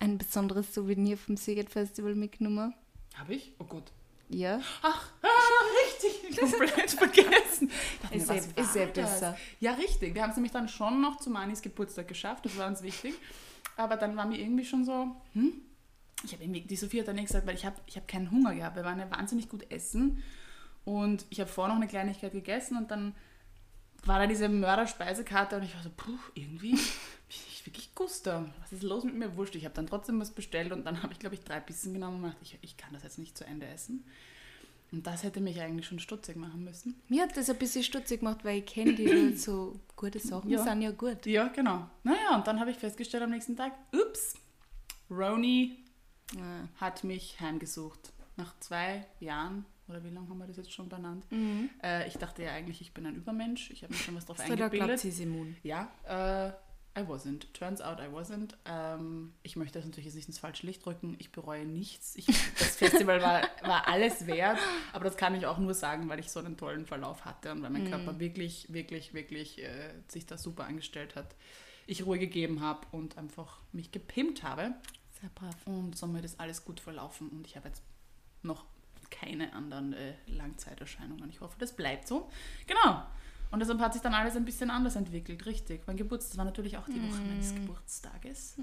ein 0.00 0.18
besonderes 0.18 0.74
Souvenir 0.74 1.16
vom 1.16 1.36
Siget 1.36 1.70
Festival 1.70 2.14
mitgenommen. 2.14 2.74
Habe 3.16 3.34
ich? 3.34 3.52
Oh 3.58 3.64
Gott. 3.64 3.92
Ja. 4.28 4.60
Ach, 4.82 5.10
ah, 5.22 5.26
richtig. 6.02 6.38
Komplett 6.38 6.90
vergessen. 6.92 7.70
Ich 7.70 8.00
dachte 8.00 8.14
mir, 8.14 8.22
Ist 8.22 8.28
was 8.28 8.56
war 8.56 8.64
ist 8.64 8.76
eh 8.76 8.86
das? 8.86 9.10
besser. 9.12 9.36
Ja, 9.60 9.72
richtig. 9.74 10.14
Wir 10.14 10.22
haben 10.22 10.30
es 10.30 10.36
nämlich 10.36 10.52
dann 10.52 10.68
schon 10.68 11.00
noch 11.00 11.18
zu 11.18 11.30
Manis 11.30 11.62
Geburtstag 11.62 12.08
geschafft. 12.08 12.44
Das 12.46 12.56
war 12.56 12.66
uns 12.66 12.82
wichtig. 12.82 13.14
Aber 13.76 13.96
dann 13.96 14.16
war 14.16 14.26
mir 14.26 14.38
irgendwie 14.38 14.64
schon 14.64 14.84
so, 14.84 15.14
hm? 15.32 15.52
Ich 16.24 16.32
habe 16.32 16.42
irgendwie, 16.42 16.62
die 16.62 16.76
Sophie 16.76 17.00
hat 17.00 17.08
dann 17.08 17.16
gesagt, 17.16 17.46
weil 17.46 17.54
ich 17.54 17.66
habe 17.66 17.76
ich 17.86 17.96
hab 17.96 18.08
keinen 18.08 18.30
Hunger 18.30 18.54
gehabt. 18.54 18.76
Wir 18.76 18.84
waren 18.84 18.98
ja 18.98 19.10
wahnsinnig 19.10 19.48
gut 19.48 19.70
essen. 19.70 20.22
Und 20.84 21.26
ich 21.30 21.40
habe 21.40 21.50
vorher 21.50 21.74
noch 21.74 21.80
eine 21.80 21.90
Kleinigkeit 21.90 22.32
gegessen 22.32 22.76
und 22.76 22.90
dann 22.90 23.14
war 24.04 24.18
da 24.18 24.26
diese 24.26 24.48
Mörderspeisekarte 24.48 25.56
und 25.56 25.62
ich 25.62 25.74
war 25.74 25.82
so, 25.82 25.90
puh, 25.96 26.18
irgendwie 26.34 26.78
ich 27.64 27.66
wirklich 27.68 27.94
Guster. 27.94 28.52
Was 28.60 28.72
ist 28.72 28.82
los 28.82 29.04
mit 29.04 29.14
mir? 29.14 29.36
Wurscht. 29.36 29.54
Ich 29.54 29.64
habe 29.64 29.74
dann 29.74 29.86
trotzdem 29.86 30.20
was 30.20 30.30
bestellt 30.30 30.72
und 30.72 30.84
dann 30.84 31.02
habe 31.02 31.12
ich, 31.12 31.18
glaube 31.18 31.34
ich, 31.34 31.42
drei 31.42 31.60
Bissen 31.60 31.92
genommen 31.92 32.16
und 32.16 32.22
gedacht, 32.22 32.38
ich, 32.42 32.58
ich 32.62 32.76
kann 32.76 32.92
das 32.92 33.02
jetzt 33.02 33.18
nicht 33.18 33.36
zu 33.36 33.44
Ende 33.46 33.66
essen. 33.66 34.04
Und 34.92 35.06
das 35.06 35.24
hätte 35.24 35.40
mich 35.40 35.60
eigentlich 35.60 35.86
schon 35.86 35.98
stutzig 35.98 36.36
machen 36.36 36.62
müssen. 36.62 36.94
Mir 37.08 37.22
hat 37.22 37.36
das 37.36 37.50
ein 37.50 37.56
bisschen 37.58 37.82
stutzig 37.82 38.20
gemacht, 38.20 38.44
weil 38.44 38.58
ich 38.58 38.66
kenne 38.66 38.94
die 38.94 39.04
die 39.06 39.36
so 39.36 39.80
gute 39.96 40.20
Sachen 40.20 40.48
Ja. 40.50 40.62
sind 40.62 40.82
ja 40.82 40.92
gut. 40.92 41.26
Ja, 41.26 41.48
genau. 41.48 41.88
Naja, 42.04 42.36
und 42.36 42.46
dann 42.46 42.60
habe 42.60 42.70
ich 42.70 42.76
festgestellt 42.76 43.22
am 43.24 43.30
nächsten 43.30 43.56
Tag, 43.56 43.72
ups, 43.92 44.34
Roni 45.10 45.78
Ah. 46.36 46.66
hat 46.80 47.04
mich 47.04 47.38
heimgesucht. 47.40 48.12
Nach 48.36 48.58
zwei 48.60 49.06
Jahren, 49.20 49.64
oder 49.88 50.02
wie 50.02 50.08
lange 50.10 50.28
haben 50.28 50.38
wir 50.38 50.46
das 50.46 50.56
jetzt 50.56 50.72
schon 50.72 50.88
benannt? 50.88 51.24
Mhm. 51.30 51.70
Äh, 51.82 52.08
ich 52.08 52.14
dachte 52.16 52.42
ja 52.42 52.52
eigentlich, 52.52 52.80
ich 52.80 52.92
bin 52.94 53.04
ein 53.06 53.14
Übermensch. 53.14 53.70
Ich 53.70 53.82
habe 53.82 53.92
mir 53.92 53.98
schon 53.98 54.16
was 54.16 54.26
drauf 54.26 54.36
glaubt 54.38 54.60
eingebildet. 54.60 55.00
sie 55.00 55.10
ist 55.10 55.20
immun. 55.20 55.56
Ja, 55.62 55.90
äh, 56.04 56.52
I 56.96 57.00
wasn't. 57.00 57.52
Turns 57.52 57.80
out 57.80 57.98
I 57.98 58.06
wasn't. 58.12 58.54
Ähm, 58.66 59.32
ich 59.42 59.56
möchte 59.56 59.78
das 59.78 59.86
natürlich 59.86 60.06
jetzt 60.06 60.14
nicht 60.14 60.28
ins 60.28 60.38
falsche 60.38 60.64
Licht 60.64 60.84
drücken. 60.84 61.16
Ich 61.18 61.32
bereue 61.32 61.64
nichts. 61.64 62.14
Ich, 62.14 62.26
das 62.26 62.76
Festival 62.76 63.20
war, 63.20 63.42
war 63.62 63.88
alles 63.88 64.26
wert, 64.26 64.58
aber 64.92 65.04
das 65.04 65.16
kann 65.16 65.34
ich 65.34 65.46
auch 65.46 65.58
nur 65.58 65.74
sagen, 65.74 66.08
weil 66.08 66.20
ich 66.20 66.30
so 66.30 66.38
einen 66.38 66.56
tollen 66.56 66.86
Verlauf 66.86 67.24
hatte 67.24 67.50
und 67.50 67.62
weil 67.62 67.70
mein 67.70 67.90
Körper 67.90 68.20
wirklich, 68.20 68.72
wirklich, 68.72 69.12
wirklich 69.12 69.62
äh, 69.62 69.90
sich 70.08 70.26
da 70.26 70.38
super 70.38 70.64
angestellt 70.64 71.16
hat. 71.16 71.34
Ich 71.86 72.06
Ruhe 72.06 72.18
gegeben 72.18 72.60
habe 72.60 72.86
und 72.92 73.18
einfach 73.18 73.58
mich 73.72 73.90
gepimpt 73.90 74.42
habe. 74.42 74.74
Sehr 75.20 75.30
brav. 75.34 75.56
Und 75.66 75.98
somit 75.98 76.24
ist 76.24 76.38
alles 76.38 76.64
gut 76.64 76.80
verlaufen 76.80 77.28
und 77.28 77.46
ich 77.46 77.56
habe 77.56 77.68
jetzt 77.68 77.82
noch 78.42 78.64
keine 79.10 79.52
anderen 79.52 79.92
äh, 79.92 80.14
Langzeiterscheinungen. 80.26 81.28
Ich 81.28 81.40
hoffe, 81.40 81.56
das 81.58 81.74
bleibt 81.74 82.08
so. 82.08 82.30
Genau. 82.66 83.04
Und 83.54 83.60
deshalb 83.60 83.78
hat 83.78 83.92
sich 83.92 84.02
dann 84.02 84.14
alles 84.14 84.34
ein 84.34 84.44
bisschen 84.44 84.68
anders 84.68 84.96
entwickelt, 84.96 85.46
richtig. 85.46 85.86
Mein 85.86 85.96
Geburtstag 85.96 86.38
war 86.38 86.44
natürlich 86.44 86.76
auch 86.76 86.86
die 86.86 87.00
Woche 87.00 87.20
meines 87.22 87.54
Geburtstages. 87.54 88.56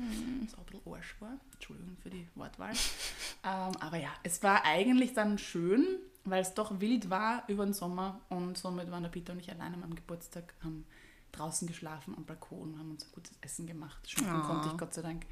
Was 0.44 0.54
auch 0.56 0.60
ein 0.60 0.66
bisschen 0.66 0.82
Arsch 0.86 1.16
war. 1.22 1.38
Entschuldigung 1.54 1.96
für 2.04 2.10
die 2.10 2.28
Wortwahl. 2.36 2.72
ähm, 3.46 3.72
aber 3.80 3.96
ja, 3.96 4.10
es 4.24 4.44
war 4.44 4.66
eigentlich 4.66 5.14
dann 5.14 5.38
schön, 5.38 5.88
weil 6.26 6.42
es 6.42 6.56
doch 6.56 6.82
wild 6.82 7.10
war 7.10 7.46
über 7.48 7.64
den 7.64 7.74
Sommer 7.74 8.20
und 8.28 8.58
somit 8.58 8.92
waren 8.92 9.04
der 9.04 9.10
Peter 9.12 9.32
und 9.32 9.40
ich 9.40 9.50
alleine 9.50 9.82
am 9.82 9.96
Geburtstag, 9.96 10.54
haben 10.62 10.86
draußen 11.32 11.70
geschlafen 11.70 12.14
am 12.18 12.26
Balkon, 12.26 12.78
haben 12.78 12.92
uns 12.92 13.06
ein 13.06 13.12
gutes 13.14 13.32
Essen 13.40 13.68
gemacht. 13.68 14.12
Schmecken 14.12 14.42
Ah. 14.42 14.46
konnte 14.46 14.68
ich 14.74 14.78
Gott 14.78 14.94
sei 14.94 15.04
Dank. 15.04 15.26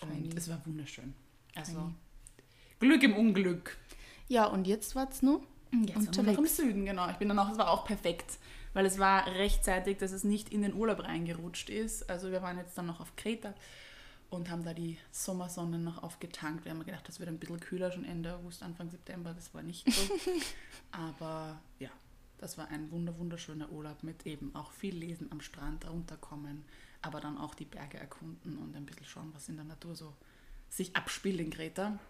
Und 0.00 0.32
es 0.36 0.48
war 0.48 0.64
wunderschön. 0.64 1.12
Also 1.56 1.72
Feini. 1.72 1.94
Glück 2.78 3.02
im 3.02 3.16
Unglück. 3.16 3.78
Ja, 4.28 4.46
und 4.46 4.68
jetzt 4.68 4.94
war's 4.94 5.22
noch 5.22 5.40
Jetzt 5.72 5.94
sind 5.94 5.94
wir 5.94 6.02
noch 6.04 6.04
im 6.04 6.28
unterwegs. 6.38 6.56
Süden, 6.56 6.84
genau. 6.84 7.10
Ich 7.10 7.16
bin 7.16 7.28
dann 7.28 7.38
auch, 7.40 7.50
es 7.50 7.58
war 7.58 7.70
auch 7.70 7.84
perfekt, 7.84 8.38
weil 8.74 8.86
es 8.86 8.98
war 8.98 9.26
rechtzeitig, 9.26 9.98
dass 9.98 10.12
es 10.12 10.24
nicht 10.24 10.50
in 10.50 10.62
den 10.62 10.74
Urlaub 10.74 11.00
reingerutscht 11.00 11.70
ist. 11.70 12.08
Also 12.08 12.30
wir 12.30 12.42
waren 12.42 12.58
jetzt 12.58 12.76
dann 12.76 12.86
noch 12.86 13.00
auf 13.00 13.16
Kreta 13.16 13.54
und 14.30 14.50
haben 14.50 14.64
da 14.64 14.72
die 14.72 14.98
Sommersonne 15.10 15.78
noch 15.78 16.02
aufgetankt. 16.02 16.64
Wir 16.64 16.72
haben 16.72 16.84
gedacht, 16.84 17.06
das 17.06 17.20
wird 17.20 17.28
ein 17.28 17.38
bisschen 17.38 17.60
kühler 17.60 17.92
schon 17.92 18.04
Ende 18.04 18.34
August, 18.34 18.62
Anfang 18.62 18.90
September. 18.90 19.34
Das 19.34 19.52
war 19.54 19.62
nicht 19.62 19.90
so. 19.92 20.14
Aber 20.92 21.60
ja, 21.78 21.90
das 22.42 22.58
war 22.58 22.68
ein 22.68 22.90
wunder 22.90 23.16
wunderschöner 23.18 23.70
Urlaub 23.70 24.02
mit 24.02 24.26
eben 24.26 24.54
auch 24.54 24.72
viel 24.72 24.96
Lesen 24.96 25.30
am 25.30 25.40
Strand, 25.40 25.88
runterkommen, 25.88 26.64
aber 27.00 27.20
dann 27.20 27.38
auch 27.38 27.54
die 27.54 27.64
Berge 27.64 27.98
erkunden 27.98 28.58
und 28.58 28.74
ein 28.74 28.84
bisschen 28.84 29.06
schauen, 29.06 29.30
was 29.32 29.48
in 29.48 29.54
der 29.54 29.64
Natur 29.64 29.94
so 29.94 30.12
sich 30.68 30.96
abspielt 30.96 31.38
in 31.38 31.50
Kreta. 31.50 32.00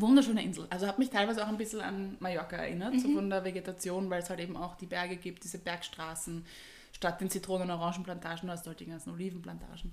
Wunderschöne 0.00 0.42
Insel. 0.42 0.66
Also 0.70 0.86
hat 0.86 0.98
mich 0.98 1.10
teilweise 1.10 1.42
auch 1.44 1.48
ein 1.48 1.56
bisschen 1.58 1.80
an 1.80 2.16
Mallorca 2.20 2.56
erinnert, 2.56 3.00
so 3.00 3.08
von 3.12 3.28
der 3.30 3.44
Vegetation, 3.44 4.08
weil 4.10 4.22
es 4.22 4.30
halt 4.30 4.40
eben 4.40 4.56
auch 4.56 4.76
die 4.76 4.86
Berge 4.86 5.16
gibt, 5.16 5.44
diese 5.44 5.58
Bergstraßen, 5.58 6.44
statt 6.92 7.20
den 7.20 7.30
Zitronen- 7.30 7.70
und 7.70 7.76
Orangenplantagen 7.78 8.50
hast 8.50 8.64
du 8.64 8.68
halt 8.70 8.80
die 8.80 8.86
ganzen 8.86 9.12
Olivenplantagen. 9.12 9.92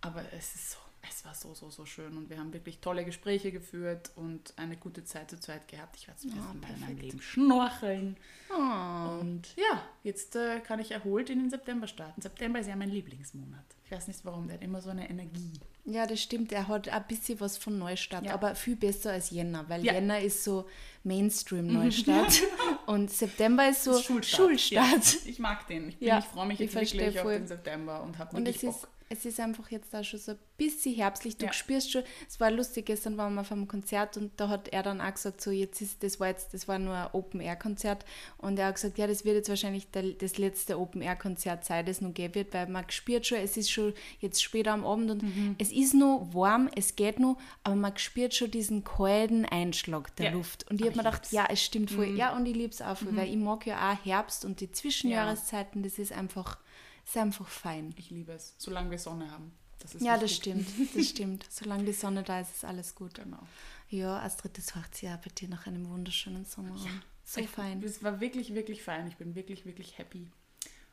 Aber 0.00 0.22
es 0.36 0.54
ist 0.54 0.72
so, 0.72 0.78
es 1.08 1.24
war 1.24 1.34
so, 1.34 1.54
so, 1.54 1.70
so 1.70 1.86
schön 1.86 2.16
und 2.16 2.30
wir 2.30 2.38
haben 2.38 2.52
wirklich 2.52 2.78
tolle 2.80 3.04
Gespräche 3.04 3.52
geführt 3.52 4.10
und 4.16 4.52
eine 4.56 4.76
gute 4.76 5.04
Zeit 5.04 5.30
zu 5.30 5.38
zweit 5.38 5.68
gehabt. 5.68 5.96
Ich 5.96 6.06
werde 6.08 6.20
zum 6.20 6.30
Ja, 6.30 6.36
ersten 6.36 6.60
Mal 6.60 6.70
in 6.74 6.80
meinem. 6.80 6.98
Leben 6.98 7.20
schnorcheln. 7.20 8.16
Oh. 8.50 9.18
Und 9.20 9.54
ja, 9.56 9.82
jetzt 10.02 10.36
äh, 10.36 10.60
kann 10.60 10.80
ich 10.80 10.90
erholt 10.92 11.30
in 11.30 11.38
den 11.38 11.50
September 11.50 11.86
starten. 11.86 12.20
September 12.20 12.58
ist 12.60 12.68
ja 12.68 12.76
mein 12.76 12.90
Lieblingsmonat. 12.90 13.64
Ich 13.84 13.90
weiß 13.92 14.08
nicht 14.08 14.24
warum, 14.24 14.46
der 14.48 14.56
hat 14.56 14.62
immer 14.64 14.80
so 14.80 14.90
eine 14.90 15.08
Energie. 15.08 15.52
Ja, 15.86 16.06
das 16.06 16.20
stimmt. 16.22 16.50
Er 16.52 16.66
hat 16.68 16.88
ein 16.88 17.04
bisschen 17.06 17.38
was 17.40 17.58
von 17.58 17.78
Neustadt, 17.78 18.24
Ja. 18.24 18.34
aber 18.34 18.54
viel 18.54 18.74
besser 18.76 19.12
als 19.12 19.30
Jänner, 19.30 19.64
weil 19.68 19.84
Ja. 19.84 19.92
Mhm. 19.92 19.98
Jänner 19.98 20.20
ist 20.20 20.42
so 20.44 20.66
Mainstream-Neustadt 21.02 22.40
und 22.86 23.10
September 23.10 23.68
ist 23.68 23.84
so 23.84 23.92
ist 23.92 24.04
Schulstart. 24.04 24.48
Schulstart. 24.50 25.14
Ja, 25.14 25.20
ich 25.30 25.38
mag 25.38 25.66
den. 25.66 25.88
Ich, 25.90 25.98
bin, 25.98 26.08
ich 26.18 26.24
freue 26.24 26.46
mich 26.46 26.54
ich 26.60 26.60
jetzt 26.72 26.74
wirklich 26.74 26.90
verstehe 26.92 27.20
auf 27.20 27.24
voll. 27.26 27.38
den 27.38 27.46
September 27.46 28.02
und 28.02 28.18
habe 28.18 28.36
Und 28.36 28.46
wirklich 28.46 28.62
ist, 28.64 28.80
Bock. 28.82 28.88
Es 29.08 29.24
ist 29.24 29.38
einfach 29.40 29.70
jetzt 29.70 29.92
da 29.92 30.02
schon 30.02 30.18
so 30.20 30.32
ein 30.32 30.38
bisschen 30.56 30.94
herbstlich. 30.94 31.36
Du 31.36 31.46
Ja. 31.46 31.52
spürst 31.52 31.92
schon, 31.92 32.02
es 32.28 32.40
war 32.40 32.50
lustig, 32.50 32.86
gestern 32.86 33.16
waren 33.16 33.34
wir 33.34 33.42
auf 33.42 33.52
einem 33.52 33.68
Konzert 33.68 34.16
und 34.16 34.32
da 34.38 34.48
hat 34.48 34.68
er 34.68 34.82
dann 34.82 35.00
auch 35.00 35.12
gesagt, 35.14 35.40
so 35.40 35.50
jetzt 35.50 35.80
ist, 35.82 36.02
das 36.02 36.20
war 36.20 36.28
jetzt, 36.28 36.54
das 36.54 36.66
war 36.68 36.78
nur 36.78 36.94
ein 36.94 37.08
Open-Air-Konzert 37.12 38.04
und 38.38 38.58
er 38.58 38.66
hat 38.68 38.76
gesagt, 38.76 38.98
ja, 38.98 39.06
das 39.06 39.24
wird 39.24 39.36
jetzt 39.36 39.48
wahrscheinlich 39.48 39.90
der, 39.90 40.02
das 40.12 40.38
letzte 40.38 40.78
Open-Air-Konzert 40.78 41.64
sein, 41.64 41.84
das 41.86 42.00
noch 42.00 42.14
geben 42.14 42.34
wird, 42.34 42.54
weil 42.54 42.66
man 42.68 42.88
spürt 42.90 43.26
schon, 43.26 43.38
es 43.38 43.56
ist 43.56 43.70
schon 43.70 43.92
jetzt 44.20 44.42
später 44.42 44.72
am 44.72 44.84
Abend 44.86 45.10
und 45.10 45.22
Mhm. 45.22 45.56
es 45.58 45.70
ist 45.72 45.94
noch 45.94 46.28
warm, 46.32 46.70
es 46.76 46.96
geht 46.96 47.18
noch, 47.18 47.36
aber 47.62 47.76
man 47.76 47.96
spürt 47.98 48.34
schon 48.34 48.50
diesen 48.50 48.84
kalten 48.84 49.44
Einschlag 49.44 50.14
der 50.16 50.26
Ja. 50.26 50.32
Luft. 50.32 50.70
Und 50.70 50.80
ich 50.80 50.86
habe 50.86 50.96
mir 50.96 51.02
gedacht, 51.02 51.22
lieb's. 51.24 51.32
Mhm. 51.32 51.36
ja, 51.36 51.46
es 51.50 51.62
stimmt 51.62 51.90
voll. 51.90 52.16
Ja, 52.16 52.34
und 52.36 52.46
ich 52.46 52.54
liebe 52.54 52.72
es 52.72 52.80
auch 52.80 52.96
voll, 52.96 53.14
weil 53.16 53.28
ich 53.28 53.36
mag 53.36 53.66
ja 53.66 53.92
auch 53.92 54.04
Herbst 54.04 54.44
und 54.44 54.60
die 54.60 54.70
Zwischenjahreszeiten, 54.72 55.82
das 55.82 55.98
ist 55.98 56.12
einfach, 56.12 56.58
ist 57.04 57.16
einfach 57.16 57.48
fein. 57.48 57.94
Ich 57.96 58.10
liebe 58.10 58.32
es, 58.32 58.54
solange 58.58 58.90
wir 58.90 58.98
Sonne 58.98 59.30
haben. 59.30 59.52
Das 59.80 59.94
ist 59.94 60.02
Ja, 60.02 60.14
das 60.14 60.30
wichtig. 60.30 60.36
stimmt, 60.36 60.94
das 60.96 61.08
stimmt. 61.08 61.46
Solange 61.50 61.84
die 61.84 61.92
Sonne 61.92 62.22
da 62.22 62.40
ist, 62.40 62.50
ist 62.54 62.64
alles 62.64 62.94
gut. 62.94 63.14
Genau. 63.14 63.42
Ja, 63.90 64.18
Astrid, 64.20 64.56
das 64.56 64.74
sich 64.94 65.02
ja 65.08 65.16
bei 65.16 65.28
dir 65.30 65.48
nach 65.48 65.66
einem 65.66 65.88
wunderschönen 65.90 66.44
Sommer 66.46 66.72
an. 66.74 67.02
So 67.24 67.40
ich, 67.40 67.50
fein. 67.50 67.82
Es 67.82 68.02
war 68.02 68.20
wirklich, 68.20 68.54
wirklich 68.54 68.82
fein. 68.82 69.06
Ich 69.08 69.16
bin 69.16 69.34
wirklich, 69.34 69.66
wirklich 69.66 69.98
happy. 69.98 70.30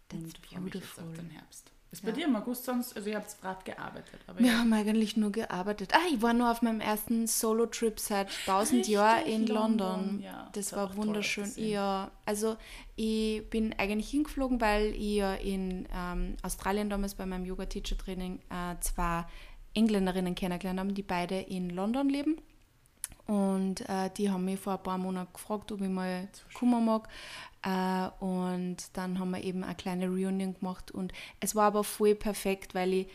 That's 0.10 0.24
und 0.24 0.38
freue 0.40 0.60
mich 0.62 0.74
jetzt 0.74 0.86
auf 1.00 1.06
beautiful. 1.06 1.24
den 1.24 1.30
Herbst. 1.32 1.72
Ist 1.92 2.06
bei 2.06 2.12
dir 2.12 2.24
im 2.24 2.36
August 2.38 2.64
sonst, 2.64 2.96
also 2.96 3.10
ihr 3.10 3.18
habt 3.18 3.42
gerade 3.42 3.64
gearbeitet, 3.66 4.22
Wir 4.38 4.48
ja. 4.48 4.60
haben 4.60 4.72
eigentlich 4.72 5.18
nur 5.18 5.30
gearbeitet. 5.30 5.94
Ah, 5.94 6.08
ich 6.10 6.22
war 6.22 6.32
nur 6.34 6.50
auf 6.50 6.62
meinem 6.62 6.80
ersten 6.80 7.28
Solo-Trip 7.28 8.00
seit 8.00 8.30
1000 8.48 8.80
Richtig, 8.80 8.94
Jahren 8.94 9.26
in 9.26 9.48
London. 9.48 9.88
London. 9.88 10.22
Ja, 10.22 10.50
das 10.54 10.70
das 10.70 10.78
war 10.78 10.96
wunderschön. 10.96 11.52
Ja, 11.58 12.10
also 12.26 12.56
ich 12.96 13.50
bin 13.50 13.76
eigentlich 13.78 14.10
hingeflogen, 14.10 14.62
weil 14.62 14.96
ich 14.96 15.20
in 15.46 15.86
ähm, 15.94 16.38
Australien 16.44 16.90
damals 16.90 17.16
bei 17.16 17.26
meinem 17.26 17.44
Yoga-Teacher-Training 17.44 18.40
äh, 18.50 18.80
zwei 18.80 19.26
Engländerinnen 19.74 20.34
kennengelernt 20.34 20.80
habe, 20.80 20.94
die 20.94 21.04
beide 21.04 21.42
in 21.42 21.72
London 21.72 22.08
leben. 22.08 22.38
Und 23.32 23.88
äh, 23.88 24.10
die 24.18 24.30
haben 24.30 24.44
mich 24.44 24.60
vor 24.60 24.74
ein 24.74 24.84
paar 24.84 24.98
Monaten 24.98 25.32
gefragt, 25.32 25.72
ob 25.72 25.80
ich 25.80 25.88
mal 25.88 26.28
kommen 26.54 26.84
mag. 26.84 27.08
Äh, 27.64 28.10
und 28.22 28.76
dann 28.92 29.20
haben 29.20 29.32
wir 29.32 29.42
eben 29.42 29.64
eine 29.64 29.76
kleine 29.76 30.10
Reunion 30.10 30.54
gemacht. 30.56 30.92
Und 30.92 31.14
es 31.40 31.56
war 31.56 31.68
aber 31.68 31.86
voll 31.86 32.14
perfekt, 32.14 32.76
weil 32.76 32.92
ich, 32.92 33.08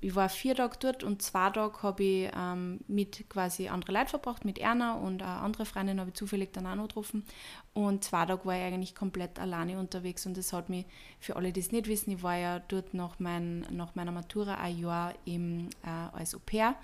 ich 0.00 0.14
war 0.14 0.30
vier 0.30 0.54
Tage 0.54 0.78
dort 0.80 1.04
und 1.04 1.20
zwei 1.20 1.50
Tage 1.50 1.82
habe 1.82 2.02
ich 2.02 2.30
ähm, 2.34 2.80
mit 2.88 3.28
quasi 3.28 3.68
andere 3.68 3.92
Leute 3.92 4.08
verbracht, 4.08 4.46
mit 4.46 4.56
Erna 4.58 4.94
und 4.94 5.22
eine 5.22 5.40
andere 5.40 5.66
Freundin 5.66 6.00
habe 6.00 6.10
ich 6.10 6.16
zufällig 6.16 6.50
dann 6.54 6.66
auch 6.66 6.74
noch 6.74 6.88
getroffen. 6.88 7.26
Und 7.74 8.04
zwei 8.04 8.24
Tage 8.24 8.46
war 8.46 8.56
ich 8.56 8.62
eigentlich 8.62 8.94
komplett 8.94 9.38
alleine 9.38 9.78
unterwegs 9.78 10.24
und 10.24 10.38
das 10.38 10.54
hat 10.54 10.70
mich, 10.70 10.86
für 11.20 11.36
alle, 11.36 11.52
die 11.52 11.60
es 11.60 11.72
nicht 11.72 11.88
wissen, 11.88 12.12
ich 12.12 12.22
war 12.22 12.36
ja 12.36 12.60
dort 12.60 12.94
nach, 12.94 13.18
mein, 13.18 13.66
nach 13.70 13.94
meiner 13.96 14.12
Matura 14.12 14.54
ein 14.54 14.78
Jahr 14.78 15.12
im, 15.26 15.68
äh, 15.84 16.16
als 16.16 16.34
Au 16.34 16.38
pair 16.38 16.74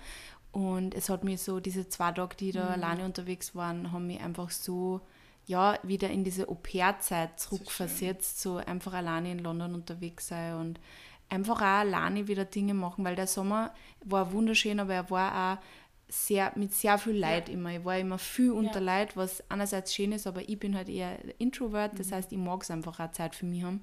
und 0.55 0.95
es 0.95 1.09
hat 1.09 1.25
mir 1.25 1.37
so, 1.37 1.59
diese 1.59 1.89
zwei 1.89 2.13
Tage, 2.13 2.37
die 2.37 2.53
da 2.53 2.67
alleine 2.67 3.03
unterwegs 3.03 3.55
waren, 3.55 3.91
haben 3.91 4.07
mich 4.07 4.21
einfach 4.21 4.49
so, 4.49 5.01
ja, 5.47 5.77
wieder 5.83 6.09
in 6.09 6.23
diese 6.23 6.47
Au-pair-Zeit 6.47 7.37
zurückversetzt, 7.37 8.39
so 8.39 8.55
einfach 8.55 8.93
alleine 8.93 9.33
in 9.33 9.39
London 9.39 9.75
unterwegs 9.75 10.29
sein 10.29 10.55
und 10.55 10.79
einfach 11.27 11.57
auch 11.57 11.81
alleine 11.81 12.29
wieder 12.29 12.45
Dinge 12.45 12.73
machen, 12.73 13.03
weil 13.03 13.17
der 13.17 13.27
Sommer 13.27 13.73
war 14.05 14.31
wunderschön, 14.31 14.79
aber 14.79 14.93
er 14.93 15.09
war 15.09 15.57
auch 15.57 15.63
sehr, 16.07 16.53
mit 16.55 16.73
sehr 16.73 16.97
viel 16.99 17.17
Leid 17.17 17.49
immer. 17.49 17.71
Ich 17.71 17.83
war 17.83 17.97
immer 17.97 18.17
viel 18.17 18.51
unter 18.51 18.79
Leid, 18.79 19.17
was 19.17 19.43
einerseits 19.51 19.93
schön 19.93 20.13
ist, 20.13 20.25
aber 20.25 20.47
ich 20.47 20.57
bin 20.57 20.73
halt 20.73 20.87
eher 20.87 21.17
Introvert, 21.37 21.99
das 21.99 22.13
heißt, 22.13 22.31
ich 22.31 22.37
mag 22.37 22.63
es 22.63 22.71
einfach 22.71 23.01
auch 23.01 23.11
Zeit 23.11 23.35
für 23.35 23.45
mich 23.45 23.63
haben. 23.63 23.81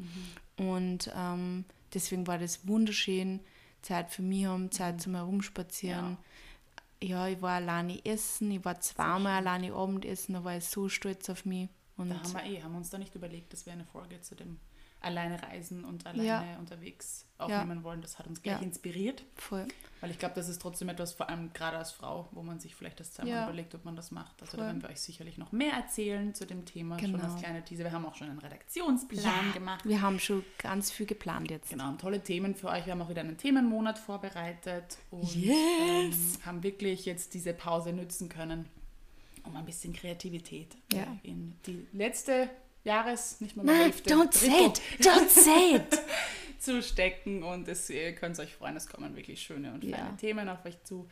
Und 0.57 1.13
ähm, 1.15 1.67
deswegen 1.93 2.27
war 2.27 2.39
das 2.39 2.67
wunderschön, 2.67 3.41
Zeit 3.83 4.11
für 4.11 4.23
mich 4.23 4.47
haben, 4.47 4.71
Zeit 4.71 5.03
zum 5.03 5.15
Herumspazieren. 5.17 6.13
Ja. 6.13 6.19
Ich 7.03 7.43
war 7.43 7.57
alleine 7.57 8.05
essen, 8.05 8.51
ich 8.51 8.65
war 8.65 8.81
zweimal 8.81 9.39
alleine 9.39 9.75
Abendessen, 9.75 10.35
da 10.35 10.45
war 10.45 10.57
ich 10.57 10.65
so 10.65 10.89
stolz 10.89 11.29
auf 11.29 11.45
mich. 11.45 11.69
Und 11.97 12.09
Da 12.11 12.17
haben 12.17 12.33
wir 12.33 12.45
eh, 12.45 12.63
haben 12.63 12.73
wir 12.73 12.79
uns 12.79 12.91
da 12.91 12.99
nicht 12.99 13.15
überlegt, 13.15 13.53
dass 13.53 13.67
wir 13.67 13.73
eine 13.73 13.85
Folge 13.85 14.21
zu 14.21 14.35
dem 14.35 14.59
alleine 15.01 15.43
reisen 15.43 15.85
und 15.85 16.07
alleine 16.07 16.25
Ja. 16.53 16.59
unterwegs 16.61 17.27
Ja. 17.41 17.47
aufnehmen 17.47 17.83
wollen. 17.83 18.01
Das 18.03 18.21
hat 18.21 18.29
uns 18.29 18.41
gleich 18.41 18.59
Ja. 18.61 18.63
inspiriert, 18.63 19.25
voll. 19.35 19.67
weil 20.01 20.11
ich 20.13 20.19
glaube, 20.21 20.37
das 20.37 20.49
ist 20.49 20.63
trotzdem 20.63 20.89
etwas, 20.91 21.13
vor 21.13 21.29
allem 21.29 21.53
gerade 21.53 21.77
als 21.77 21.91
Frau, 21.91 22.29
wo 22.31 22.43
man 22.45 22.61
sich 22.61 22.77
vielleicht 22.77 23.01
das 23.01 23.13
zweimal 23.13 23.33
Ja. 23.35 23.45
überlegt, 23.45 23.75
ob 23.75 23.85
man 23.85 23.97
das 23.97 24.13
macht. 24.13 24.41
Also 24.41 24.53
da 24.57 24.59
Voll. 24.59 24.67
werden 24.69 24.81
wir 24.83 24.91
euch 24.91 25.01
sicherlich 25.01 25.39
noch 25.39 25.51
mehr 25.51 25.73
erzählen 25.73 26.35
zu 26.37 26.47
dem 26.47 26.65
Thema, 26.67 27.01
schon 27.01 27.13
Genau. 27.13 27.25
als 27.25 27.37
kleine 27.43 27.65
Teaser. 27.65 27.83
Wir 27.85 27.91
haben 27.93 28.07
auch 28.07 28.15
schon 28.15 28.29
einen 28.31 28.39
Redaktionsplan 28.39 29.53
gemacht. 29.53 29.85
Wir 29.85 30.01
haben 30.03 30.21
schon 30.21 30.45
ganz 30.59 30.91
viel 30.93 31.07
geplant 31.07 31.51
jetzt. 31.51 31.71
Genau, 31.71 31.85
haben 31.85 31.99
tolle 31.99 32.23
Themen 32.23 32.55
für 32.55 32.69
euch. 32.69 32.87
Wir 32.87 32.93
haben 32.93 33.03
auch 33.03 33.09
wieder 33.11 33.23
einen 33.23 33.37
Themenmonat 33.39 33.99
vorbereitet 33.99 34.99
und 35.11 35.35
Yes! 35.35 35.57
ähm, 36.37 36.47
haben 36.47 36.63
wirklich 36.63 37.05
jetzt 37.07 37.35
diese 37.35 37.53
Pause 37.53 37.93
nützen 37.93 38.29
können, 38.29 38.67
um 39.45 39.57
ein 39.57 39.65
bisschen 39.65 39.93
Kreativität 39.93 40.77
Ja. 40.93 41.07
in 41.23 41.55
die 41.67 41.87
letzte 41.93 42.49
Jahres, 42.85 43.41
nicht 43.41 43.57
mal 43.57 43.65
Nein, 43.65 43.77
Hälfte, 43.83 44.11
don't 44.15 44.33
say 44.35 44.67
it! 44.67 44.81
Don't 45.01 45.29
say 45.29 45.77
it! 45.77 46.01
zu 46.59 46.83
stecken 46.83 47.43
und 47.43 47.67
es, 47.69 47.91
ihr 47.91 48.15
könnt 48.15 48.39
euch 48.39 48.55
freuen, 48.55 48.77
es 48.77 48.87
kommen 48.87 49.17
wirklich 49.17 49.41
schöne 49.43 49.73
und 49.73 49.83
feine 49.85 49.97
Ja. 49.97 50.13
Themen 50.21 50.49
auf 50.49 50.65
euch 50.65 50.81
zu. 50.85 51.09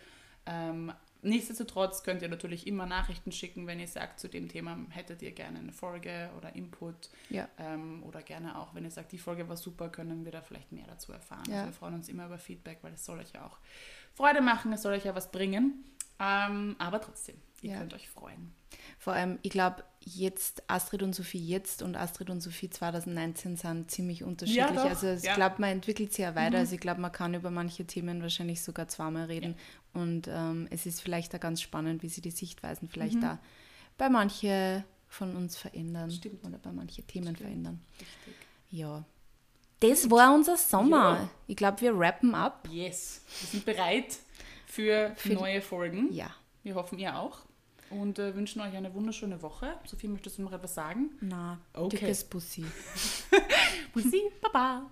Ähm, 0.47 0.93
nichtsdestotrotz 1.23 2.03
könnt 2.03 2.23
ihr 2.23 2.29
natürlich 2.29 2.67
immer 2.67 2.87
Nachrichten 2.87 3.31
schicken, 3.33 3.67
wenn 3.67 3.79
ihr 3.81 3.89
sagt, 3.89 4.21
zu 4.21 4.29
dem 4.29 4.49
Thema 4.49 4.79
hättet 4.91 5.23
ihr 5.23 5.33
gerne 5.33 5.59
eine 5.59 5.73
Folge 5.73 6.31
oder 6.39 6.55
Input. 6.55 7.11
Ja. 7.31 7.49
Ähm, 7.59 8.03
oder 8.05 8.23
gerne 8.23 8.59
auch, 8.59 8.75
wenn 8.75 8.85
ihr 8.85 8.91
sagt, 8.91 9.13
die 9.13 9.19
Folge 9.19 9.49
war 9.49 9.57
super, 9.57 9.89
können 9.91 10.25
wir 10.25 10.33
da 10.33 10.41
vielleicht 10.41 10.73
mehr 10.73 10.87
dazu 10.87 11.13
erfahren. 11.13 11.45
Ja. 11.49 11.57
Also 11.59 11.67
wir 11.67 11.75
freuen 11.75 11.95
uns 11.95 12.09
immer 12.09 12.27
über 12.27 12.39
Feedback, 12.39 12.79
weil 12.83 12.95
es 12.95 13.05
soll 13.05 13.19
euch 13.19 13.33
ja 13.33 13.45
auch 13.47 13.59
Freude 14.15 14.41
machen, 14.41 14.73
es 14.73 14.83
soll 14.83 14.95
euch 14.95 15.05
ja 15.05 15.15
was 15.15 15.31
bringen. 15.31 15.85
Ähm, 16.21 16.77
aber 16.79 17.01
trotzdem, 17.01 17.37
ihr 17.63 17.71
Ja. 17.73 17.79
könnt 17.79 17.95
euch 17.95 18.09
freuen. 18.09 18.53
Vor 18.99 19.15
allem, 19.15 19.39
ich 19.43 19.51
glaube, 19.51 19.83
jetzt 20.01 20.63
Astrid 20.69 21.03
und 21.03 21.15
Sophie 21.15 21.45
jetzt 21.45 21.83
und 21.83 21.97
Astrid 21.97 22.29
und 22.31 22.41
Sophie 22.41 22.69
2019 22.71 23.57
sind 23.57 23.91
ziemlich 23.91 24.23
unterschiedlich. 24.23 24.67
doch, 24.67 24.85
also 24.85 25.09
ich 25.13 25.23
ja. 25.23 25.33
Mhm. 25.33 25.37
glaube, 25.37 25.55
man 25.59 25.71
entwickelt 25.71 26.13
sich 26.13 26.23
ja 26.23 26.35
weiter. 26.35 26.59
Also 26.59 26.75
ich 26.75 26.81
glaube, 26.81 27.01
man 27.01 27.11
kann 27.13 27.35
über 27.35 27.51
manche 27.51 27.87
Themen 27.87 28.23
wahrscheinlich 28.23 28.63
sogar 28.63 28.89
zweimal 28.89 29.25
reden. 29.27 29.57
Und 29.95 30.29
ähm, 30.29 30.69
es 30.71 30.87
ist 30.87 31.01
vielleicht 31.01 31.35
auch 31.35 31.41
ganz 31.41 31.63
spannend, 31.63 32.03
wie 32.03 32.09
sich 32.09 32.23
die 32.23 32.31
Sichtweisen 32.31 32.89
vielleicht 32.89 33.23
da 33.23 33.39
bei 33.99 34.09
manche 34.09 34.85
von 35.09 35.35
uns 35.35 35.57
verändern 35.57 36.09
Mhm. 36.09 36.15
Stimmt. 36.15 36.45
oder 36.45 36.59
bei 36.59 36.71
manche 36.73 37.03
Themen 37.03 37.35
verändern. 37.35 37.81
Richtig. 37.99 38.35
Ja. 38.71 39.05
Das 39.81 40.11
war 40.11 40.35
unser 40.35 40.57
Sommer. 40.59 41.15
Ja. 41.21 41.31
Ich 41.47 41.57
glaube, 41.57 41.81
wir 41.81 41.99
rappen 41.99 42.35
ab. 42.35 42.69
Yes, 42.71 43.23
wir 43.41 43.49
sind 43.49 43.65
bereit 43.65 44.19
für, 44.71 45.13
Für 45.17 45.35
neue 45.35 45.61
Folgen. 45.63 46.13
Ja. 46.13 46.31
Wir 46.63 46.75
hoffen, 46.75 46.99
ihr 46.99 47.17
auch. 47.17 47.39
und 47.91 48.19
äh, 48.19 48.35
wünschen 48.37 48.61
euch 48.61 48.75
eine 48.77 48.95
wunderschöne 48.95 49.43
Woche. 49.43 49.75
Sophie, 49.85 50.07
möchtest 50.09 50.39
du 50.39 50.43
noch 50.43 50.53
etwas 50.53 50.75
sagen? 50.75 51.11
Na, 51.21 51.59
Okay. 51.73 51.97
dickes 51.99 52.25
Bussi. 52.25 52.65
Bussi, 53.95 54.23
Baba. 54.41 54.91